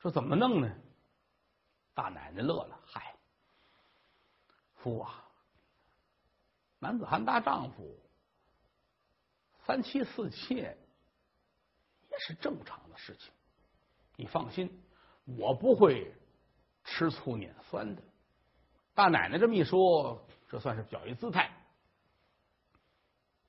[0.00, 0.74] 这怎么弄呢？
[1.92, 3.14] 大奶奶乐了，嗨，
[4.76, 5.22] 夫啊，
[6.78, 7.94] 男子汉大丈夫，
[9.66, 10.78] 三妻四妾
[12.10, 13.30] 也是正常的事情，
[14.16, 14.82] 你放心。
[15.36, 16.10] 我不会
[16.84, 18.02] 吃醋撵酸的。
[18.94, 21.50] 大奶奶这么一说，这算是表一姿态。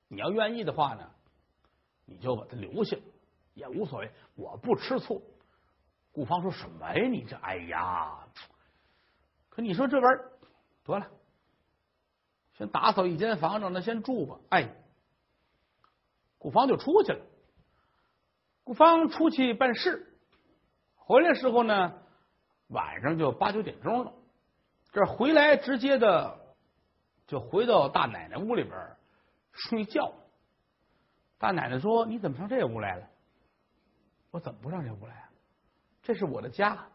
[0.07, 1.09] 你要愿意的话呢，
[2.05, 2.97] 你就把他留下
[3.53, 4.11] 也无所谓。
[4.35, 5.23] 我不吃醋。
[6.11, 7.07] 顾芳说什么呀？
[7.07, 8.27] 你这哎呀！
[9.49, 10.31] 可你说这玩意儿
[10.83, 11.07] 得了，
[12.57, 14.39] 先打扫一间房，让他先住吧。
[14.49, 14.75] 哎，
[16.37, 17.25] 顾芳就出去了。
[18.63, 20.17] 顾芳出去办事。
[20.95, 22.01] 回来时候呢，
[22.67, 24.13] 晚上就八九点钟了。
[24.91, 26.38] 这回来直接的
[27.29, 28.75] 就回到大奶奶屋里边
[29.53, 30.11] 睡觉。
[31.37, 33.07] 大奶奶说：“你怎么上这屋来了？”
[34.31, 35.29] 我怎么不上这屋来啊？
[36.01, 36.87] 这是我的家。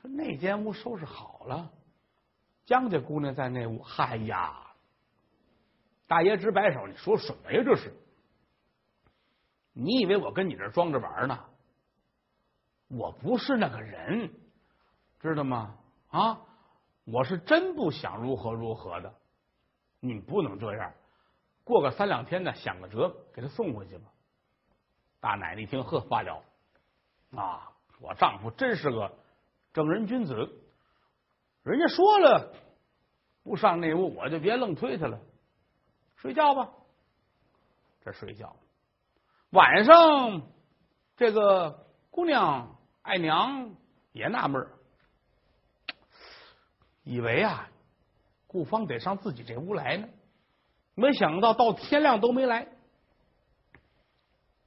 [0.00, 1.72] 说那间屋收拾好了，
[2.66, 3.82] 江家姑娘在那屋。
[3.82, 4.74] 嗨呀，
[6.06, 7.62] 大爷直摆手，你说什么呀？
[7.64, 7.90] 这是？
[9.72, 11.42] 你以为我跟你这装着玩呢？
[12.88, 14.30] 我不是那个人，
[15.20, 15.78] 知道吗？
[16.10, 16.40] 啊，
[17.06, 19.14] 我是真不想如何如何的。
[20.04, 20.92] 你不能这样，
[21.62, 24.10] 过个三两天呢，想个辙给他送回去吧。
[25.20, 26.42] 大奶奶一听，呵，罢了
[27.36, 27.70] 啊！
[28.00, 29.14] 我丈夫真是个
[29.72, 30.34] 正人君子，
[31.62, 32.52] 人家说了
[33.44, 35.20] 不上那屋，我就别愣推他了。
[36.16, 36.68] 睡觉吧，
[38.04, 38.56] 这睡觉。
[39.50, 40.42] 晚上
[41.16, 42.76] 这个姑娘。
[43.04, 43.74] 爱娘
[44.12, 44.64] 也纳闷
[47.02, 47.68] 以为啊，
[48.52, 50.08] 顾芳得上自己这屋来呢，
[50.94, 52.68] 没想到到天亮都没来，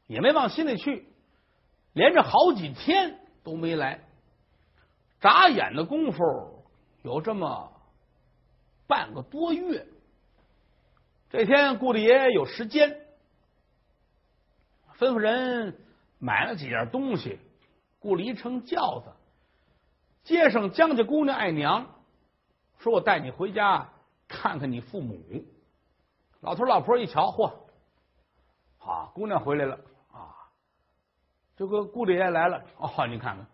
[0.08, 1.08] 也没往心里去，
[1.94, 4.02] 连着好几天都没来，
[5.22, 6.66] 眨眼的功夫
[7.04, 7.72] 有这么
[8.88, 9.86] 半个多月。
[11.30, 13.00] 这天顾大爷有时间，
[14.98, 15.78] 吩咐人
[16.20, 17.40] 买了几样东西。
[18.00, 19.12] 雇了一乘轿子，
[20.26, 21.95] 接上江家姑娘爱娘，
[22.80, 23.90] 说我带你回家
[24.28, 25.20] 看看你父母。
[26.42, 27.52] 老头老婆一瞧，嚯，
[28.80, 29.80] 啊，姑娘回来了
[30.12, 30.36] 啊！
[31.56, 33.48] 这个顾大爷来了哦，您看看，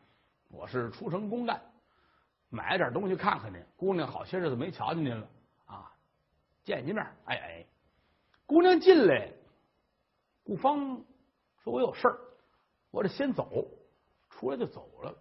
[0.50, 1.62] 我是出城公干，
[2.50, 3.64] 买点东西看看您。
[3.78, 5.28] 姑娘好些日子没瞧见您了
[5.66, 5.94] 啊，
[6.64, 7.06] 见一面。
[7.26, 7.66] 哎哎，
[8.46, 9.32] 姑娘进来，
[10.44, 11.02] 顾芳
[11.64, 12.20] 说：“我有事儿，
[12.92, 13.48] 我得先走。”
[14.32, 15.16] 出来就走了，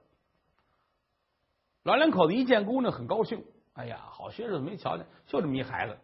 [1.83, 3.45] 老两口子一见姑娘很高兴。
[3.75, 5.97] 哎呀，好些日子没瞧见，就这么一孩子，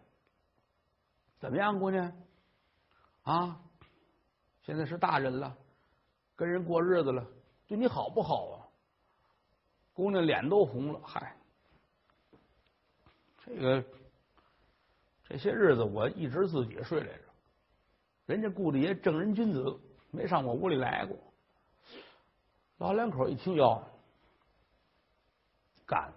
[1.39, 2.13] 怎么样，姑娘？
[3.23, 3.61] 啊，
[4.63, 5.57] 现在是大人了，
[6.37, 7.27] 跟人过日子了，
[7.67, 8.57] 对你好不好啊？
[9.93, 11.01] 姑娘脸都红了。
[11.05, 11.37] 嗨，
[13.45, 13.85] 这个
[15.25, 17.25] 这些日子我一直自己睡来着，
[18.27, 19.79] 人家顾大爷正人君子，
[20.11, 21.17] 没上我屋里来过。
[22.79, 23.83] 老两口一听要，
[25.87, 26.13] 干！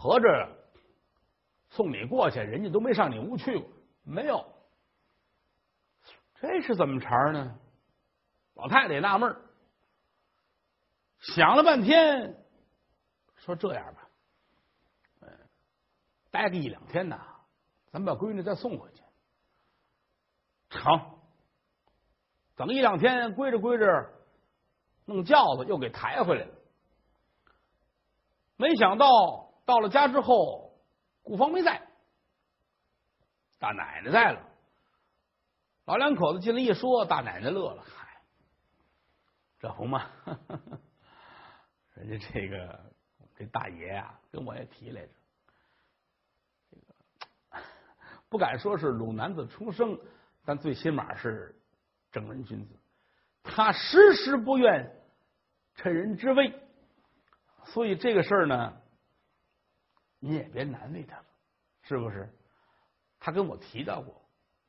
[0.00, 0.56] 合着
[1.70, 3.68] 送你过去，人家都没上你屋去过，
[4.04, 4.46] 没有？
[6.36, 7.58] 这是怎么茬呢？
[8.54, 9.36] 老太太也纳闷
[11.18, 12.36] 想了半天，
[13.34, 14.08] 说这样吧，
[16.30, 17.20] 待个一两天呐，
[17.90, 19.02] 咱把闺女再送回去。
[20.70, 21.18] 成，
[22.54, 24.14] 等一两天，归着归着。
[25.06, 26.54] 弄轿子又给抬回来了。
[28.56, 30.72] 没想到到了家之后，
[31.22, 31.86] 顾芳没在，
[33.58, 34.42] 大奶奶在了。
[35.84, 38.22] 老两口子进来一说，大奶奶乐了，嗨，
[39.58, 40.06] 这不嘛，
[41.92, 42.80] 人家这个
[43.36, 45.12] 这大爷啊，跟我也提来着，
[48.30, 50.00] 不敢说是鲁男子出生，
[50.46, 51.54] 但最起码是
[52.10, 52.74] 正人君子。
[53.42, 54.96] 他时时不愿
[55.74, 56.58] 趁人之危，
[57.66, 58.80] 所以这个事儿呢，
[60.20, 61.24] 你也别难为他了，
[61.82, 62.28] 是不是？
[63.20, 64.14] 他跟我提到过。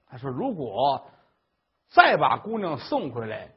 [0.05, 1.09] 他说：“如果
[1.89, 3.51] 再把姑娘送回来，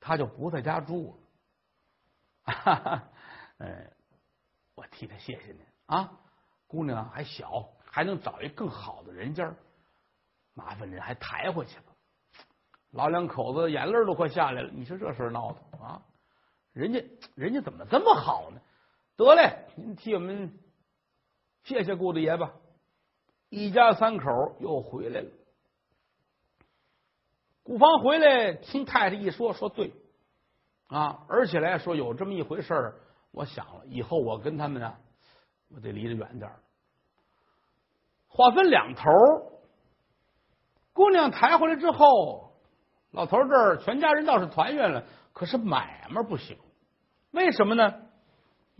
[0.00, 1.16] 他就不在家住
[2.44, 2.52] 了。
[2.52, 3.08] ”哈哈，
[3.58, 3.92] 嗯，
[4.74, 6.18] 我替他谢谢您啊。
[6.66, 9.54] 姑娘还小，还能找一更好的人家，
[10.54, 11.92] 麻烦您还抬回去吧。
[12.90, 14.70] 老两口子眼泪都快下来了。
[14.72, 16.02] 你说这事闹的啊？
[16.72, 17.04] 人家
[17.36, 18.60] 人家怎么这么好呢？
[19.20, 20.58] 得嘞，您替我们
[21.64, 22.54] 谢谢顾大爷吧。
[23.50, 24.24] 一家三口
[24.60, 25.28] 又回来了。
[27.62, 29.92] 顾芳回来听太太一说，说对
[30.86, 32.94] 啊，而且来说有这么一回事儿。
[33.30, 34.98] 我想了，以后我跟他们啊，
[35.68, 36.50] 我得离得远点
[38.26, 39.02] 话分两头，
[40.94, 42.54] 姑娘抬回来之后，
[43.10, 45.04] 老头这儿全家人倒是团圆了，
[45.34, 46.56] 可是买卖不行。
[47.32, 48.06] 为什么呢？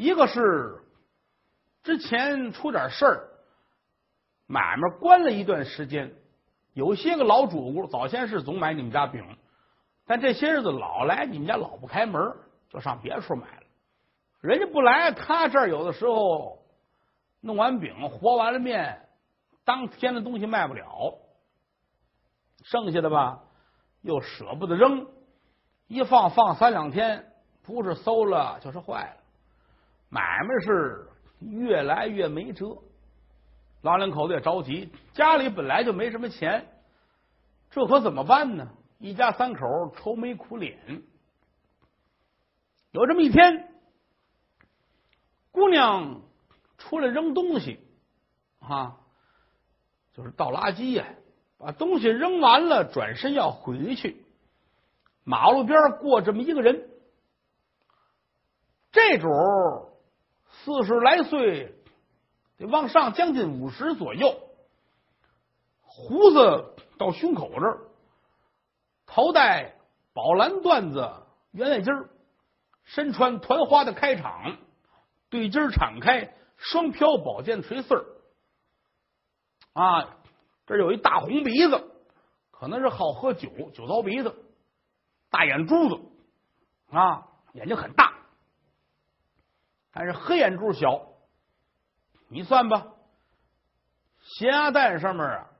[0.00, 0.80] 一个是
[1.82, 3.28] 之前出点事儿。
[4.46, 6.14] 买卖关了一段时间，
[6.72, 9.22] 有些个老主顾早先是总买你们家饼，
[10.06, 12.34] 但这些日子老来你们家老不开门，
[12.70, 13.62] 就上别处买了。
[14.40, 16.64] 人家不来，他这儿有的时候
[17.40, 19.06] 弄完饼和完了面，
[19.66, 21.18] 当天的东西卖不了，
[22.64, 23.42] 剩下的吧
[24.00, 25.06] 又舍不得扔，
[25.88, 27.30] 一放放三两天，
[27.62, 29.19] 不是馊了就是坏了，
[30.10, 31.08] 买卖是
[31.38, 32.76] 越来越没辙。
[33.80, 36.68] 老两口子也着急，家里本来就没什么钱，
[37.70, 38.68] 这可怎么办呢？
[38.98, 39.64] 一家三口
[39.96, 41.02] 愁眉苦脸。
[42.90, 43.72] 有这么一天，
[45.50, 46.20] 姑娘
[46.76, 47.80] 出来扔东西，
[48.58, 48.98] 啊，
[50.12, 51.06] 就是倒垃圾呀，
[51.56, 54.26] 把东西扔完了，转身要回去。
[55.24, 56.90] 马路边过这么一个人，
[58.92, 59.28] 这主
[60.64, 61.74] 四十来岁。
[62.56, 64.38] 得往上将近五十左右，
[65.80, 67.88] 胡子到胸口这儿，
[69.06, 69.76] 头戴
[70.12, 71.10] 宝蓝缎子
[71.52, 71.94] 圆眼镜
[72.84, 74.58] 身穿团花的开场，
[75.30, 78.04] 对襟敞开，双飘宝剑垂穗儿，
[79.72, 80.18] 啊，
[80.66, 81.90] 这有一大红鼻子，
[82.50, 84.36] 可能是好喝酒，酒糟鼻子，
[85.30, 86.02] 大眼珠子，
[86.90, 88.09] 啊，眼睛很大，
[89.92, 91.06] 但是黑眼珠小。
[92.32, 92.86] 你算吧，
[94.22, 95.50] 咸鸭蛋上面啊，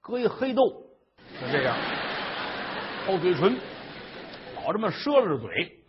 [0.00, 0.62] 搁一黑豆，
[1.38, 1.76] 就这样，
[3.06, 3.60] 厚嘴唇，
[4.54, 5.84] 老这么赊着嘴，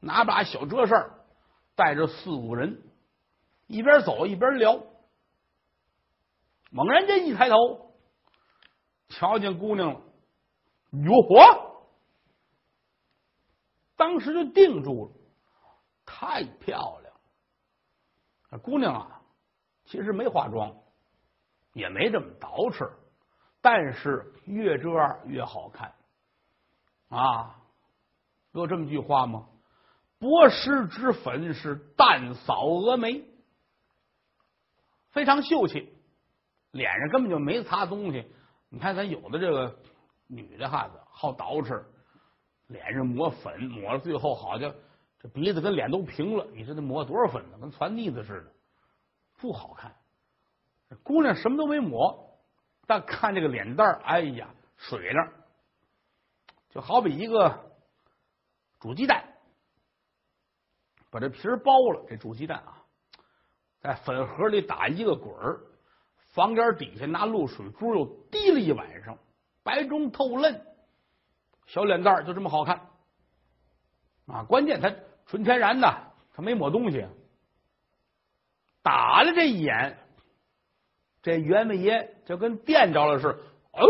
[0.00, 1.10] 拿把小折扇，
[1.76, 2.82] 带着四五人，
[3.68, 4.84] 一边走一边聊。
[6.70, 7.94] 猛然间一抬头，
[9.08, 10.00] 瞧见姑娘了，
[10.90, 11.84] 哟嚯！
[13.96, 15.12] 当时就定住了，
[16.20, 17.14] 太漂亮
[18.50, 19.22] 了，姑娘啊！
[19.84, 20.74] 其实没化妆，
[21.74, 22.90] 也没这么捯饬，
[23.60, 25.94] 但是越这样越好看
[27.08, 27.62] 啊！
[28.50, 29.46] 有这么句话吗？
[30.18, 33.24] 薄施脂粉是淡扫蛾眉，
[35.10, 35.96] 非常秀气，
[36.72, 38.28] 脸上根本就没擦东西。
[38.70, 39.78] 你看咱有的这个
[40.26, 41.84] 女的汉子好捯饬，
[42.66, 44.74] 脸上抹粉，抹了最后好像
[45.20, 46.46] 这鼻子跟脸都平了。
[46.52, 47.58] 你说得抹多少粉呢？
[47.60, 48.52] 跟攒腻子似的。
[49.40, 49.94] 不好看，
[51.02, 52.40] 姑娘什么都没抹，
[52.86, 55.32] 但看这个脸蛋儿，哎呀，水灵，
[56.70, 57.72] 就好比一个
[58.80, 59.24] 煮鸡蛋，
[61.10, 62.82] 把这皮儿剥了，这煮鸡蛋啊，
[63.80, 65.60] 在粉盒里打一个滚儿，
[66.34, 69.18] 房檐底下拿露水珠又滴了一晚上，
[69.62, 70.66] 白中透嫩，
[71.66, 72.88] 小脸蛋儿就这么好看
[74.26, 74.42] 啊！
[74.44, 74.92] 关键它
[75.28, 77.06] 纯天然的，它没抹东西。
[78.82, 79.98] 打了这一眼，
[81.22, 83.38] 这袁伟爷就跟电着了似的，
[83.72, 83.86] 哦，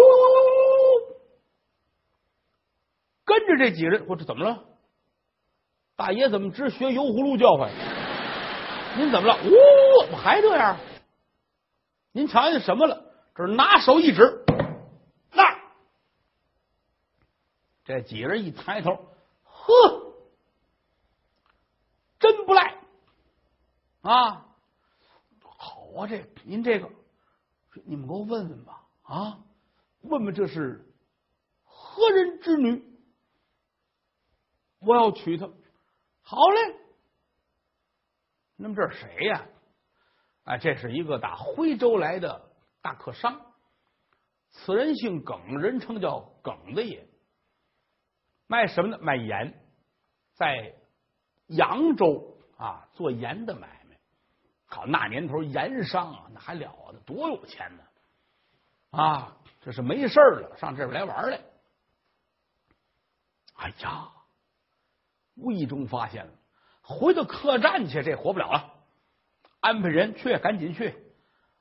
[3.24, 4.64] 跟着这几人，我这怎么了？
[5.96, 7.70] 大爷怎么直学油葫芦叫唤？
[8.96, 9.36] 您怎么了？
[9.44, 10.76] 呜，怎么还这样？
[12.12, 13.04] 您瞧见什么了？
[13.36, 14.44] 这拿手一指，
[15.30, 15.56] 那。
[17.84, 18.90] 这几人一抬头，
[19.44, 20.07] 呵，
[22.48, 22.78] 不赖。
[24.00, 24.46] 啊，
[25.42, 26.90] 好啊，这您这个，
[27.84, 29.44] 你们给我问问吧啊，
[30.00, 30.90] 问问这是
[31.62, 32.82] 何人之女？
[34.78, 35.46] 我要娶她。
[36.22, 36.74] 好嘞，
[38.56, 39.46] 那么这是谁呀？
[40.44, 43.52] 哎，这是一个打徽州来的大客商，
[44.48, 47.06] 此人姓耿，人称叫耿的爷，
[48.46, 48.98] 卖什么呢？
[49.02, 49.62] 卖盐，
[50.32, 50.74] 在
[51.48, 52.27] 扬州
[52.58, 53.98] 啊做盐的买卖。
[54.66, 57.82] 靠，那年头盐商啊，那还了得，多有钱呢！
[58.90, 61.40] 啊，这是没事了，上这边来玩来。
[63.54, 64.12] 哎呀！
[65.36, 66.32] 无意中发现了，
[66.82, 68.74] 回到客栈去，这活不了了。
[69.60, 70.94] 安排人去，赶紧去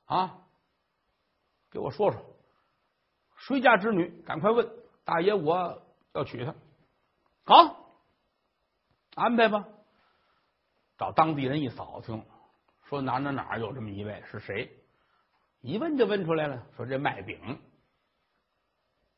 [0.05, 0.39] 啊！
[1.69, 2.19] 给我说说，
[3.37, 4.09] 谁家之女？
[4.23, 4.67] 赶快问
[5.05, 5.81] 大爷，我
[6.13, 6.55] 要娶她。
[7.45, 7.93] 好，
[9.15, 9.65] 安排吧。
[10.97, 12.25] 找当地人一扫听，
[12.85, 14.23] 说哪哪哪有这么一位？
[14.31, 14.75] 是谁？
[15.61, 17.59] 一问就问出来了，说这卖饼，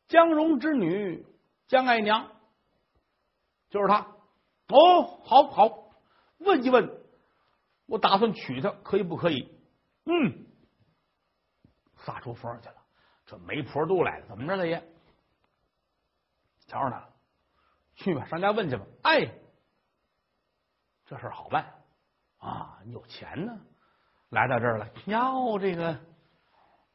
[0.08, 1.26] 江荣之女
[1.68, 2.32] 江爱娘，
[3.70, 4.16] 就是他。
[4.68, 5.92] 哦，好好
[6.38, 7.02] 问一问，
[7.88, 9.52] 我打算娶她，可以不可以？
[10.06, 10.46] 嗯，
[11.98, 12.76] 撒出风去了，
[13.26, 14.84] 这媒婆都来了，怎么着，大爷？
[16.68, 17.04] 瞧着呢，
[17.96, 18.86] 去吧，上家问去吧。
[19.02, 19.32] 哎，
[21.10, 21.66] 这事好办
[22.38, 23.60] 啊，你有钱呢，
[24.30, 24.88] 来到这儿了。
[25.08, 26.00] 哟，这个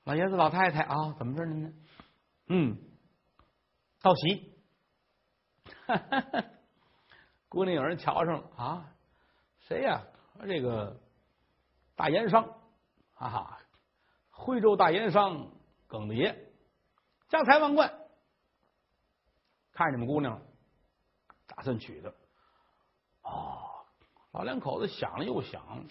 [0.04, 1.72] 老爷子老太太啊，怎么着呢？
[2.46, 2.78] 嗯，
[4.00, 4.54] 道喜。
[7.48, 8.94] 姑娘有人瞧上了啊？
[9.58, 10.00] 谁呀？
[10.42, 11.00] 这个
[11.96, 12.48] 大盐商
[13.14, 13.58] 啊，
[14.30, 15.50] 徽州大盐商
[15.88, 16.52] 耿大爷，
[17.28, 17.92] 家财万贯。
[19.72, 20.40] 看你们姑娘，
[21.48, 22.12] 打算娶她。
[23.22, 23.63] 哦，
[24.34, 25.86] 老两口子想了又想，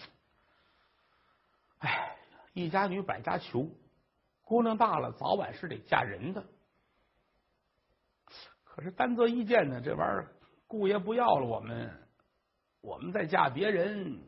[1.78, 2.14] 哎，
[2.52, 3.70] 一家女百家求，
[4.42, 6.44] 姑娘大了，早晚是得嫁人的。
[8.64, 10.30] 可是单则一件呢，这玩意儿。
[10.66, 11.90] 姑爷不要了，我们
[12.82, 14.20] 我们再嫁别人，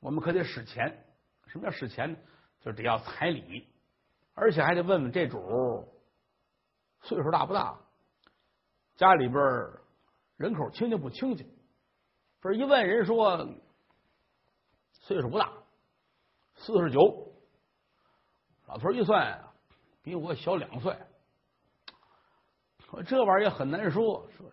[0.00, 1.06] 我们可得使钱。
[1.46, 2.18] 什么叫使钱呢？
[2.60, 3.66] 就得要彩礼，
[4.34, 5.88] 而且还得问问这主
[7.00, 7.78] 岁数大不大，
[8.96, 9.42] 家里边
[10.36, 11.53] 人口清净不清净。
[12.44, 13.48] 这一问人说
[14.92, 15.50] 岁数不大，
[16.56, 17.32] 四十九。
[18.66, 19.42] 老头一算，
[20.02, 20.94] 比我小两岁。
[23.06, 24.52] 这玩意儿很难说，说。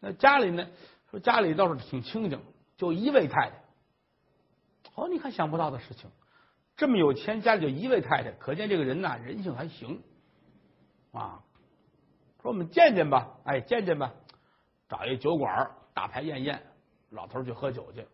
[0.00, 0.68] 那家里呢？
[1.10, 2.38] 说家里倒是挺清静，
[2.76, 3.64] 就一位太太。
[4.94, 6.10] 哦，你看想不到的事情，
[6.76, 10.02] 这么有钱，家里就一位太太，可见这个人呐，人性还行
[11.12, 11.42] 啊。
[12.42, 14.12] 说我们见见吧，哎，见见吧，
[14.90, 16.62] 找一酒馆，大排宴宴，
[17.14, 18.06] 老头去喝酒去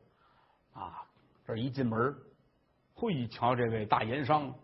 [0.72, 1.02] 啊。
[1.46, 2.14] 这一进门，
[2.94, 4.54] 会瞧这位大盐商，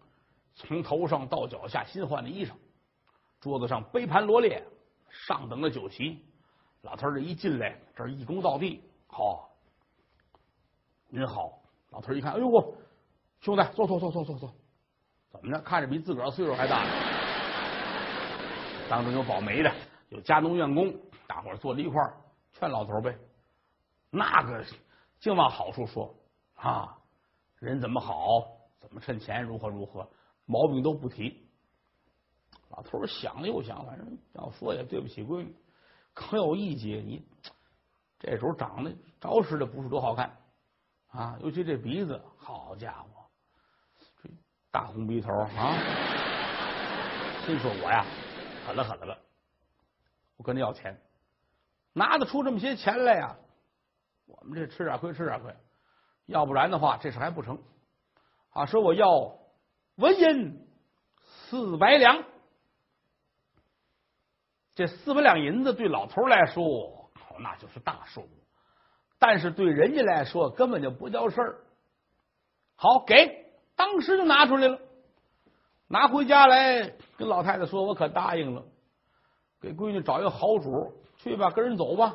[0.54, 2.52] 从头上到脚下新换的衣裳，
[3.40, 4.62] 桌子上杯盘罗列，
[5.10, 6.24] 上等的酒席。
[6.82, 9.50] 老头这一进来，这一躬到地，好，
[11.08, 11.60] 您好。
[11.90, 12.76] 老头一看，哎呦
[13.40, 14.54] 兄弟，坐坐坐坐坐坐，
[15.32, 15.60] 怎么着？
[15.62, 16.84] 看着比自个儿岁数还大。
[18.88, 19.72] 当中有保媒的，
[20.10, 20.94] 有家农院工，
[21.26, 22.14] 大伙儿坐在一块儿，
[22.52, 23.18] 劝老头呗。
[24.16, 24.64] 那个
[25.20, 26.14] 净往好处说
[26.54, 26.96] 啊，
[27.58, 28.46] 人怎么好，
[28.80, 30.08] 怎么趁钱，如何如何，
[30.46, 31.46] 毛病都不提。
[32.70, 35.54] 老头想了又想，反正要说也对不起闺女。
[36.14, 37.22] 可有一节，你
[38.18, 38.90] 这时候长得
[39.20, 40.34] 着实的不是多好看
[41.08, 43.28] 啊，尤其这鼻子，好家伙，
[44.22, 44.30] 这
[44.70, 45.76] 大红鼻头啊！
[47.44, 48.04] 心说我呀，
[48.66, 49.18] 狠了狠了吧，
[50.36, 50.98] 我跟他要钱，
[51.92, 53.36] 拿得出这么些钱来呀？
[54.26, 55.54] 我们这吃点亏，吃点亏，
[56.26, 57.58] 要不然的话，这事还不成
[58.50, 58.66] 啊！
[58.66, 59.38] 说我要
[59.96, 60.66] 纹银
[61.22, 62.24] 四百两。
[64.74, 68.28] 这四百两银子对老头来说，那就是大数目，
[69.18, 71.64] 但是对人家来说根本就不叫事儿。
[72.74, 74.78] 好，给，当时就拿出来了，
[75.88, 78.64] 拿回家来跟老太太说：“我可答应了，
[79.62, 82.14] 给闺女找一个好主，去吧，跟人走吧。”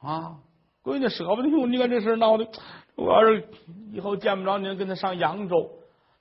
[0.00, 0.40] 啊，
[0.88, 2.48] 闺女舍不得用，你看这事闹的，
[2.94, 3.46] 我要是
[3.92, 5.70] 以后见不着您，跟他上扬州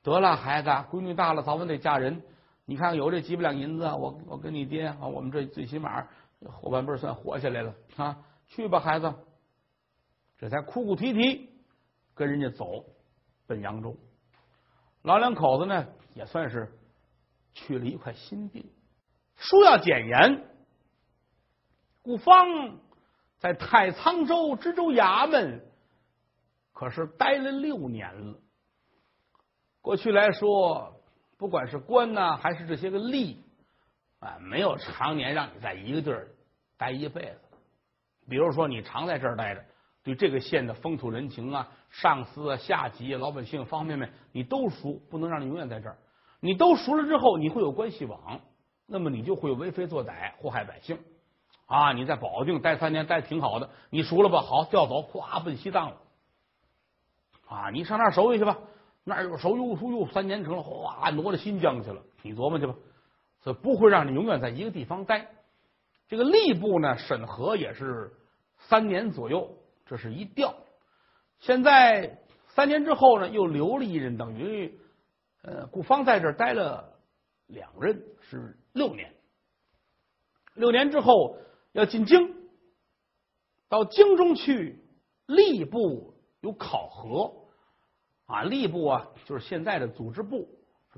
[0.04, 2.22] 得了，孩子，闺女大了，早晚得嫁人。
[2.66, 6.06] 你看有这几百两银子，我我跟你爹啊，我们这最起码
[6.52, 8.18] 后半辈算活下来了啊！
[8.50, 9.14] 去吧，孩子，
[10.38, 11.50] 这才哭哭啼啼
[12.14, 12.84] 跟人家走
[13.48, 13.96] 奔扬州。
[15.04, 16.78] 老两口子呢，也算是
[17.54, 18.70] 去了一块心病。
[19.38, 20.46] 书要简言，
[22.02, 22.82] 顾方
[23.40, 25.64] 在太仓州知州衙门
[26.74, 28.40] 可是待了六年了。
[29.82, 31.02] 过去来说，
[31.38, 33.38] 不管是官呐，还是这些个吏，
[34.20, 36.28] 啊，没有常年让你在一个地儿
[36.78, 37.40] 待一辈子。
[38.30, 39.64] 比如说，你常在这儿待着，
[40.04, 45.98] 对这个县的风土人情啊、上司啊、下级、啊老百姓方方面面，你都熟，不能让你永远在这儿。
[46.40, 48.42] 你都熟了之后，你会有关系网，
[48.86, 51.00] 那么你就会为非作歹，祸害百姓。
[51.68, 54.42] 啊，你在保定待三年，待挺好的，你熟了吧？
[54.42, 55.98] 好，调走，咵奔西藏了。
[57.46, 58.58] 啊，你上那儿守去吧，
[59.04, 62.02] 那儿又熟又熟又，三年成了，哗，挪到新疆去了。
[62.22, 62.74] 你琢磨去吧，
[63.42, 65.28] 所以不会让你永远在一个地方待。
[66.08, 68.14] 这个吏部呢，审核也是
[68.60, 69.54] 三年左右，
[69.86, 70.56] 这是一调。
[71.40, 74.80] 现在三年之后呢，又留了一人，等于
[75.42, 76.94] 呃，顾方在这儿待了
[77.48, 79.14] 两任，是六年。
[80.54, 81.36] 六年之后。
[81.78, 82.34] 要进京，
[83.70, 84.84] 到京中去，
[85.28, 87.32] 吏部有考核
[88.26, 90.50] 啊，吏部啊，就是现在的组织部，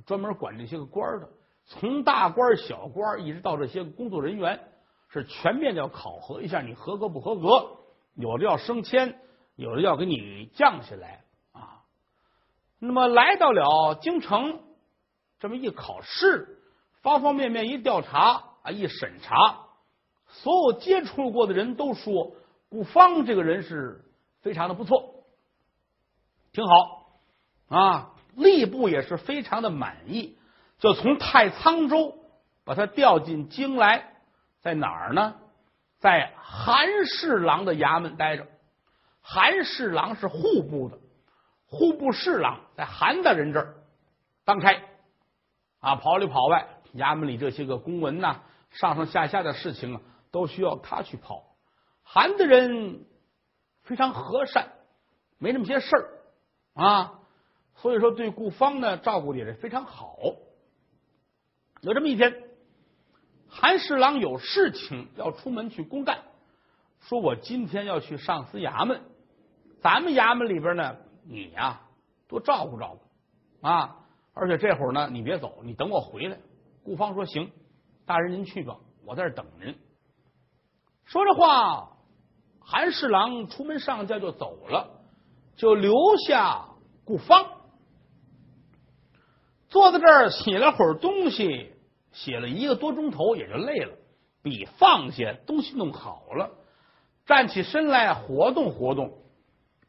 [0.05, 1.29] 专门管这些个官的，
[1.65, 4.57] 从大官小官一直到这些工作人员，
[5.09, 7.81] 是全面的要考核一下你合格不合格，
[8.15, 9.19] 有的要升迁，
[9.57, 11.83] 有的要给你降下来啊。
[12.79, 14.63] 那么来到了京城，
[15.39, 16.57] 这么一考试，
[17.01, 19.65] 方方面面一调查啊，一审查。
[20.29, 22.35] 所有接触过的人都说，
[22.69, 24.05] 顾方这个人是
[24.41, 25.25] 非常的不错，
[26.51, 27.09] 挺好
[27.67, 28.11] 啊。
[28.37, 30.37] 吏部也是非常的满意，
[30.77, 32.15] 就从太仓州
[32.63, 34.13] 把他调进京来，
[34.61, 35.35] 在哪儿呢？
[35.97, 38.47] 在韩侍郎的衙门待着。
[39.21, 40.99] 韩侍郎是户部的，
[41.65, 43.75] 户部侍郎在韩大人这儿
[44.45, 44.81] 当差
[45.81, 50.01] 啊，跑里跑外，衙门里这些个公文呐，上上下下的事情啊。
[50.31, 51.55] 都需要他去跑，
[52.03, 53.05] 韩的人
[53.81, 54.73] 非常和善，
[55.37, 56.09] 没那么些事儿
[56.73, 57.19] 啊，
[57.75, 60.17] 所以说对顾方呢照顾的也是非常好。
[61.81, 62.43] 有这么一天，
[63.47, 66.23] 韩侍郎有事情要出门去公干，
[66.99, 69.01] 说我今天要去上司衙门，
[69.81, 71.81] 咱们衙门里边呢，你呀
[72.27, 76.37] 多照顾照顾啊，而且这会儿呢你别走，你等我回来。
[76.83, 77.51] 顾方说行，
[78.05, 79.75] 大人您去吧，我在这等您。
[81.09, 81.97] 说着话，
[82.59, 85.01] 韩侍郎出门上轿就走了，
[85.55, 85.91] 就留
[86.27, 86.67] 下
[87.03, 87.47] 顾方
[89.69, 91.73] 坐在这儿写了会儿东西，
[92.11, 93.93] 写了一个多钟头，也就累了，
[94.43, 96.51] 笔放下，东西弄好了，
[97.25, 99.17] 站起身来活动活动，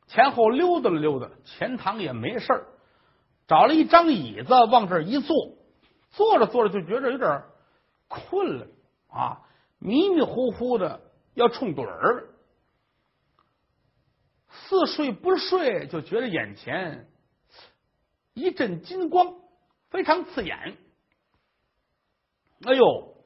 [0.07, 2.67] 前后溜达了溜达，前堂也没事儿，
[3.47, 5.37] 找了一张椅子往这儿一坐，
[6.13, 7.43] 坐着坐着就觉着有点
[8.09, 8.67] 困了
[9.11, 9.43] 啊，
[9.79, 11.10] 迷迷糊糊的。
[11.35, 12.29] 要冲盹儿，
[14.49, 17.09] 似睡不睡，就觉得眼前
[18.35, 19.35] 一阵金光，
[19.91, 20.77] 非常刺眼。
[22.65, 23.17] 哎呦，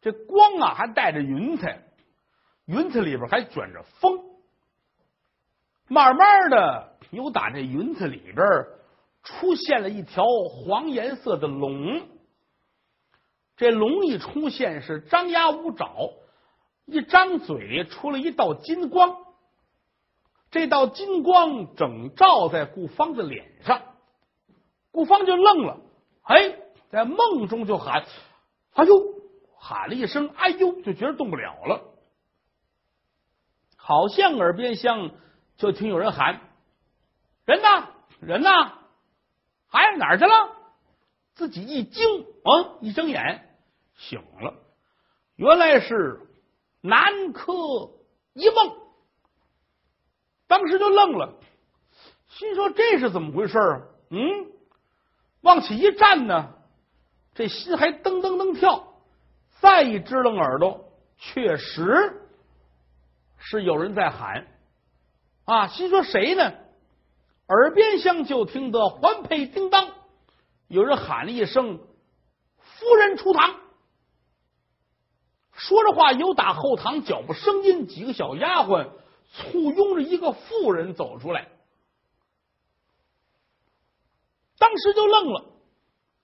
[0.00, 1.82] 这光啊，还带着云彩，
[2.66, 4.24] 云彩里边还卷着风。
[5.88, 8.46] 慢慢的，有打这云彩里边
[9.22, 12.06] 出现了一条黄颜色的龙。
[13.56, 16.12] 这龙一出现，是张牙舞爪。
[16.88, 19.18] 一张嘴出了一道金光，
[20.50, 23.82] 这道金光整照在顾方的脸上，
[24.90, 25.80] 顾方就愣了，
[26.22, 26.56] 哎，
[26.90, 28.06] 在梦中就喊
[28.72, 28.94] ：“哎呦！”
[29.60, 31.94] 喊了一声：“哎呦！”就觉得动不了了，
[33.76, 35.10] 好像耳边像
[35.58, 36.40] 就听有人喊
[37.44, 37.68] ：“人呢？
[38.20, 38.50] 人呢？
[39.68, 40.32] 哎，哪儿去了？”
[41.34, 43.46] 自己一惊啊，一睁眼
[43.94, 44.54] 醒了，
[45.36, 46.24] 原来是。
[46.88, 47.52] 南柯
[48.32, 48.76] 一梦，
[50.46, 51.34] 当时就愣了，
[52.28, 53.82] 心说这是怎么回事啊？
[54.10, 54.18] 嗯，
[55.42, 56.54] 往起一站呢，
[57.34, 58.86] 这心还噔噔噔跳。
[59.60, 62.22] 再一支棱耳朵，确实
[63.36, 64.46] 是有人在喊
[65.44, 65.66] 啊！
[65.66, 66.52] 心说谁呢？
[67.48, 69.90] 耳边厢就听得环佩叮当，
[70.68, 71.80] 有人喊了一声
[72.60, 73.56] ：“夫人出堂。”
[75.58, 78.90] 说着话，有打后堂脚步声音，几个小丫鬟
[79.32, 81.48] 簇拥着一个妇人走出来，
[84.56, 85.44] 当时就愣了，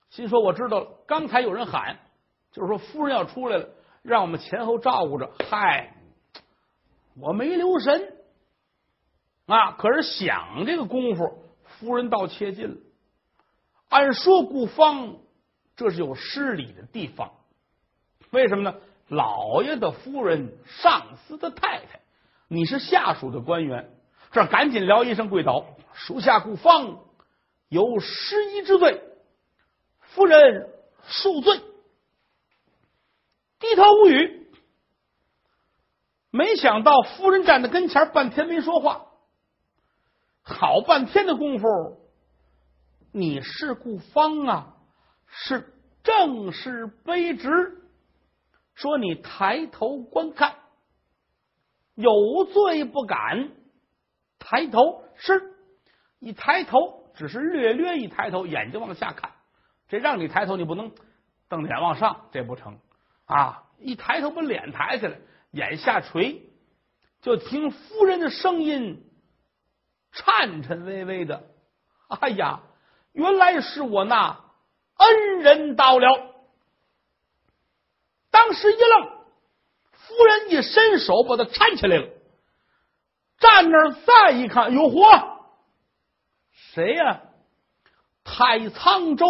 [0.09, 1.99] 心说：“我知道了，刚才有人喊，
[2.53, 3.69] 就是说夫人要出来了，
[4.03, 5.97] 让我们前后照顾着。”嗨，
[7.19, 8.15] 我没留神
[9.47, 9.73] 啊！
[9.73, 12.77] 可是想这个功夫，夫人倒切近了。
[13.89, 15.17] 按说顾方
[15.75, 17.33] 这是有失礼的地方，
[18.31, 18.79] 为什么呢？
[19.07, 22.01] 老爷的夫人，上司的太太，
[22.47, 23.91] 你是下属的官员，
[24.31, 26.99] 这赶紧聊一声跪倒，属下顾方
[27.69, 29.01] 有失仪之罪，
[29.99, 30.69] 夫人
[31.07, 31.61] 恕罪。
[33.59, 34.47] 低头无语。
[36.31, 39.05] 没想到夫人站在跟前，半天没说话，
[40.41, 41.65] 好半天的功夫，
[43.13, 44.75] 你是顾方啊？
[45.27, 47.81] 是正式卑职。
[48.75, 50.55] 说你抬头观看，
[51.95, 53.49] 有罪不敢
[54.37, 55.03] 抬头。
[55.15, 55.55] 是，
[56.19, 59.31] 一抬头，只是略略一抬头，眼睛往下看。
[59.87, 60.91] 这让你抬头，你不能
[61.47, 62.79] 瞪脸往上，这不成
[63.25, 63.63] 啊！
[63.79, 65.17] 一抬头，把脸抬起来，
[65.51, 66.41] 眼下垂，
[67.21, 69.09] 就听夫人的声音，
[70.11, 71.43] 颤颤巍巍的
[72.09, 72.61] ：“哎呀，
[73.13, 74.43] 原来是我那
[74.97, 76.34] 恩人到了。”
[78.35, 79.07] 当时一愣，
[79.93, 82.09] 夫人一伸手把他搀起来了。
[83.39, 85.37] 站那儿再一看，哟嚯，
[86.51, 87.21] 谁呀？
[88.25, 89.25] 太沧州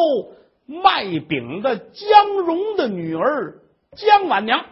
[0.66, 3.62] 卖饼的江荣的女儿
[3.95, 4.66] 江婉娘。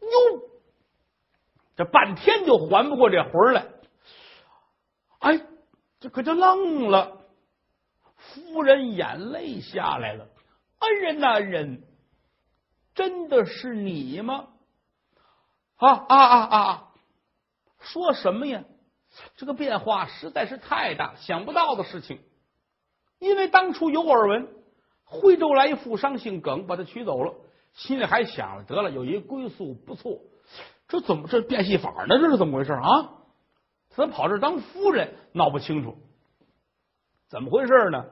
[0.00, 0.42] 哟，
[1.76, 3.66] 这半天就缓不过这魂来。
[5.20, 5.46] 哎，
[6.00, 7.20] 这可就愣了。
[8.16, 10.26] 夫人眼泪下来了。
[10.80, 11.84] 恩人呐，恩人。
[12.98, 14.48] 真的是你吗？
[15.76, 16.88] 啊啊啊啊！
[17.78, 18.64] 说什么呀？
[19.36, 22.18] 这个变化实在是太大，想不到的事情。
[23.20, 24.48] 因为当初有耳闻，
[25.04, 27.36] 徽州来一富商姓耿，把他娶走了，
[27.72, 30.18] 心里还想了，得了，有一归宿不错。
[30.88, 32.18] 这怎么这变戏法呢？
[32.18, 33.14] 这是怎么回事啊？
[33.90, 35.14] 怎么跑这当夫人？
[35.30, 35.96] 闹不清楚，
[37.28, 38.06] 怎么回事呢？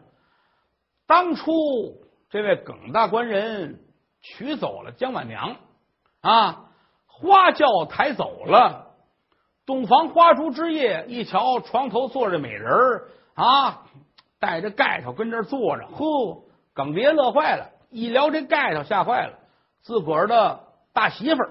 [1.08, 3.82] 当初这位耿大官人。
[4.28, 5.56] 娶走了江婉娘，
[6.20, 6.64] 啊，
[7.06, 8.94] 花轿抬走了，
[9.64, 13.08] 洞房花烛之夜，一瞧床头坐着美人儿。
[13.34, 13.82] 啊，
[14.40, 19.38] 带着盖头跟这坐着，呵，耿爹乐坏了，一聊这盖头吓坏了，
[19.82, 20.60] 自个儿的
[20.94, 21.50] 大媳妇儿。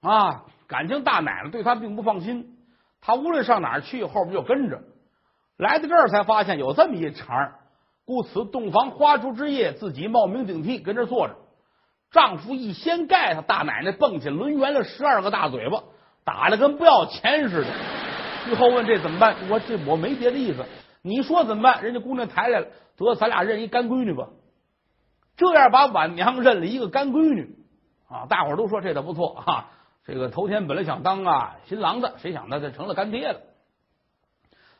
[0.00, 2.58] 啊，感情大奶奶对他并不放心，
[3.00, 4.82] 他无论上哪儿去，后边就跟着，
[5.56, 7.54] 来到这儿才发现有这么一茬。
[8.08, 11.34] 故此，洞房花烛之夜，自己冒名顶替跟这坐着。
[12.10, 15.82] 丈夫一掀盖头，大奶奶蹦起抡圆了十二个大嘴巴，
[16.24, 17.66] 打的跟不要钱似的。
[18.46, 19.36] 最后问这怎么办？
[19.50, 20.64] 我这我没别的意思，
[21.02, 21.84] 你说怎么办？
[21.84, 24.28] 人家姑娘抬来了，得咱俩认一干闺女吧。
[25.36, 27.58] 这样把晚娘认了一个干闺女
[28.08, 28.24] 啊！
[28.26, 29.68] 大伙都说这倒不错哈。
[30.06, 33.40] 这个头天本来想当啊新郎的，谁想到这成了干爹了。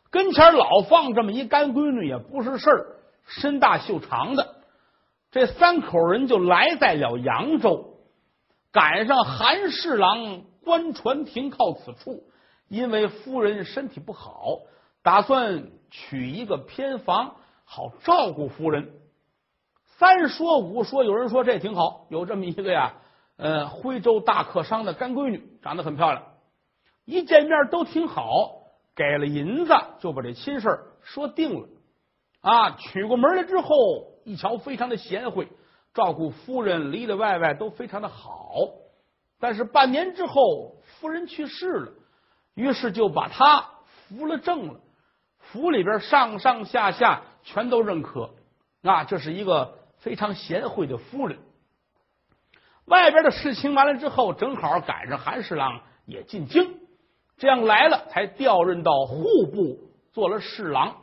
[0.09, 2.87] 跟前老放这么一干闺女也不是事儿。
[3.29, 4.57] 身大袖长的
[5.31, 7.99] 这三口人就来在了扬州，
[8.73, 12.25] 赶上韩侍郎官船停靠此处，
[12.69, 14.61] 因为夫人身体不好，
[15.03, 18.93] 打算娶一个偏房，好照顾夫人。
[19.99, 22.95] 三说五说，有人说这挺好，有这么一个呀，
[23.37, 26.23] 呃，徽州大客商的干闺女，长得很漂亮，
[27.05, 28.63] 一见面都挺好，
[28.97, 30.69] 给了银子就把这亲事
[31.03, 31.69] 说定了。
[32.41, 33.75] 啊，娶过门来之后，
[34.25, 35.49] 一瞧非常的贤惠，
[35.93, 38.55] 照顾夫人里里外外都非常的好。
[39.41, 41.93] 但是半年之后，夫人去世了，
[42.55, 44.81] 于是就把他扶了正了。
[45.39, 48.35] 府里边上上下下全都认可，
[48.83, 51.39] 啊，这是一个非常贤惠的夫人。
[52.85, 56.81] 外边的事情完了之后，正好赶上韩侍郎也进京，
[57.37, 60.97] 这样来了才调任到户部做了侍郎。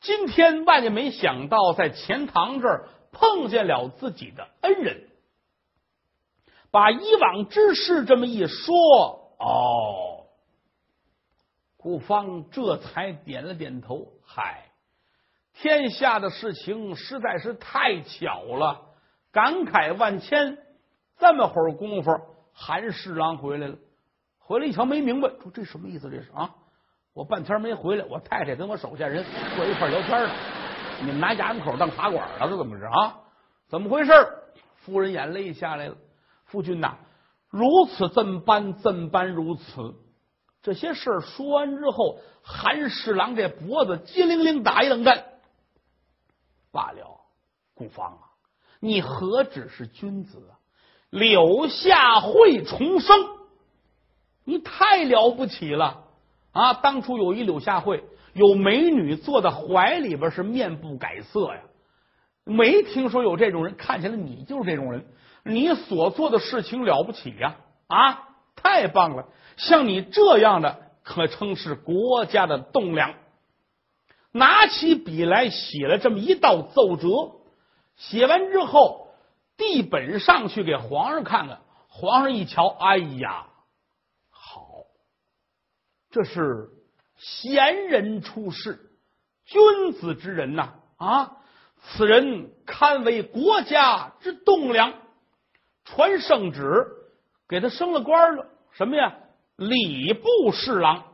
[0.00, 5.08] 今天万万没想到，在钱塘这儿碰见了自己的恩人，
[6.70, 8.74] 把以往之事这么一说，
[9.38, 10.26] 哦，
[11.76, 14.12] 顾方这才点了点头。
[14.22, 14.70] 嗨，
[15.54, 18.82] 天下的事情实在是太巧了，
[19.32, 20.58] 感慨万千。
[21.18, 22.10] 这么会儿功夫，
[22.52, 23.78] 韩侍郎回来了，
[24.38, 26.10] 回来一瞧没明白，说这什么意思？
[26.10, 26.54] 这是啊。
[27.16, 29.24] 我半天没回来，我太太跟我手下人
[29.56, 30.30] 坐一块聊天呢。
[31.00, 33.20] 你们拿衙门口当茶馆了，是怎么着啊？
[33.68, 34.12] 怎么回事？
[34.74, 35.96] 夫人眼泪下来了。
[36.44, 36.98] 夫君呐，
[37.48, 39.94] 如此这般这般如此。
[40.60, 45.24] 这些事儿说完之后，韩侍郎这脖子机灵灵打一冷战。
[46.70, 47.22] 罢了，
[47.72, 48.28] 顾方啊，
[48.78, 50.60] 你何止是君子啊？
[51.08, 53.16] 柳下惠重生，
[54.44, 56.02] 你太了不起了。
[56.56, 56.72] 啊！
[56.72, 58.02] 当初有一柳下惠，
[58.32, 61.60] 有美女坐在怀里边，是面不改色呀。
[62.44, 65.04] 没听说有这种人，看起来你就是这种人。
[65.44, 67.56] 你所做的事情了不起呀！
[67.88, 69.26] 啊，太棒了！
[69.58, 73.14] 像你这样的，可称是国家的栋梁。
[74.32, 77.08] 拿起笔来写了这么一道奏折，
[77.96, 79.08] 写完之后
[79.56, 81.58] 递本上去给皇上看看。
[81.88, 83.46] 皇上一瞧，哎呀，
[86.10, 86.70] 这是
[87.16, 88.90] 贤人出世，
[89.44, 90.74] 君子之人呐！
[90.96, 91.36] 啊，
[91.80, 94.94] 此人堪为国家之栋梁。
[95.84, 96.86] 传圣旨，
[97.48, 98.48] 给他升了官了。
[98.72, 99.14] 什么呀？
[99.56, 101.04] 礼部侍郎，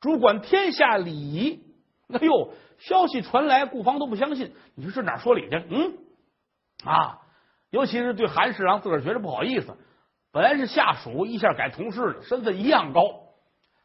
[0.00, 1.62] 主管天下礼仪。
[2.08, 4.52] 哎呦，消息传来，顾方都不相信。
[4.74, 5.62] 你说这哪说理去？
[5.70, 5.98] 嗯，
[6.84, 7.20] 啊，
[7.70, 9.76] 尤其是对韩侍郎自个儿觉得不好意思。
[10.32, 13.29] 本来是下属，一下改同事了，身份一样高。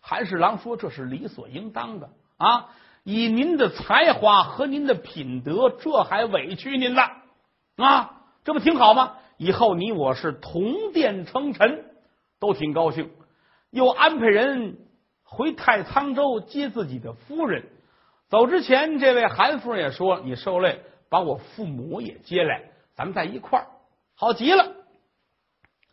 [0.07, 2.69] 韩侍郎说：“这是理所应当的啊！
[3.03, 7.01] 以您的才华和您的品德，这还委屈您了
[7.77, 8.21] 啊？
[8.43, 9.17] 这不挺好吗？
[9.37, 11.85] 以后你我是同殿称臣，
[12.39, 13.09] 都挺高兴。
[13.71, 14.77] 又安排人
[15.23, 17.67] 回太仓州接自己的夫人。
[18.29, 22.61] 走之前，这位韩夫人也说：‘你受累，把我父母也接来，
[22.93, 23.65] 咱们在一块儿，
[24.15, 24.71] 好极了。’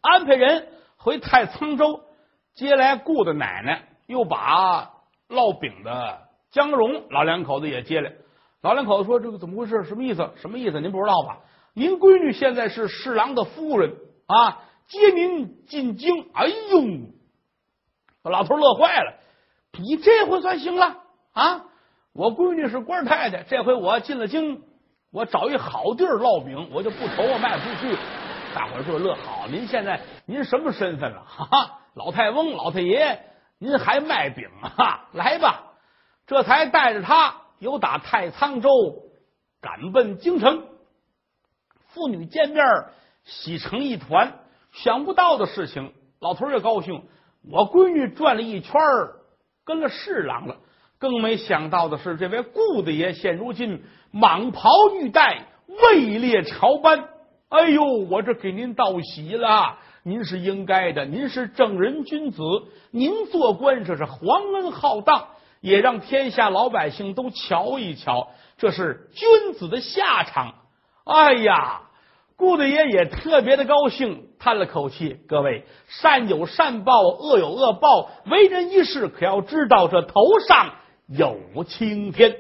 [0.03, 2.05] 安排人回太仓州
[2.53, 4.91] 接来顾的奶奶，又把
[5.29, 8.13] 烙饼的江荣老两口子也接来。
[8.61, 9.83] 老两口子说：“这个怎么回事？
[9.85, 10.31] 什么意思？
[10.37, 10.81] 什么意思？
[10.81, 11.39] 您不知道吧？
[11.75, 13.97] 您闺女现在是侍郎的夫人
[14.27, 19.15] 啊，接您进京。”哎呦，老头乐坏了。
[19.81, 20.99] 你这回算行了
[21.33, 21.65] 啊！
[22.13, 24.63] 我闺女是官太太，这回我进了京，
[25.11, 27.97] 我找一好地儿烙饼，我就不愁我卖不出去。
[28.55, 31.25] 大伙儿就乐好，您现在您什么身份了？
[31.27, 33.25] 哈哈，老太翁、老太爷，
[33.63, 35.09] 您还卖饼啊？
[35.15, 35.75] 来吧，
[36.27, 38.69] 这才带着他由打太仓州
[39.61, 40.65] 赶奔京城。
[41.91, 42.65] 父女见面
[43.23, 44.41] 喜成一团，
[44.73, 47.05] 想不到的事情，老头也高兴。
[47.49, 48.73] 我闺女转了一圈
[49.65, 50.57] 跟了侍郎了。
[50.99, 57.09] 更没想到的是，这位顾大爷现如今蟒袍玉带，位列朝班。
[57.49, 62.43] 哎呦，我这给您道喜了，您是应该的，您是正人君子，
[62.91, 65.29] 您做官这是皇恩浩荡，
[65.61, 68.29] 也让天下老百姓都瞧一瞧，
[68.59, 70.55] 这是君子的下场。
[71.05, 71.83] 哎呀，
[72.37, 80.75] 顾大爷也特别的高兴，叹了口气：“各位，善有善报，恶有恶报，为人一世可要知道，这头上
[81.07, 82.37] 有青天。”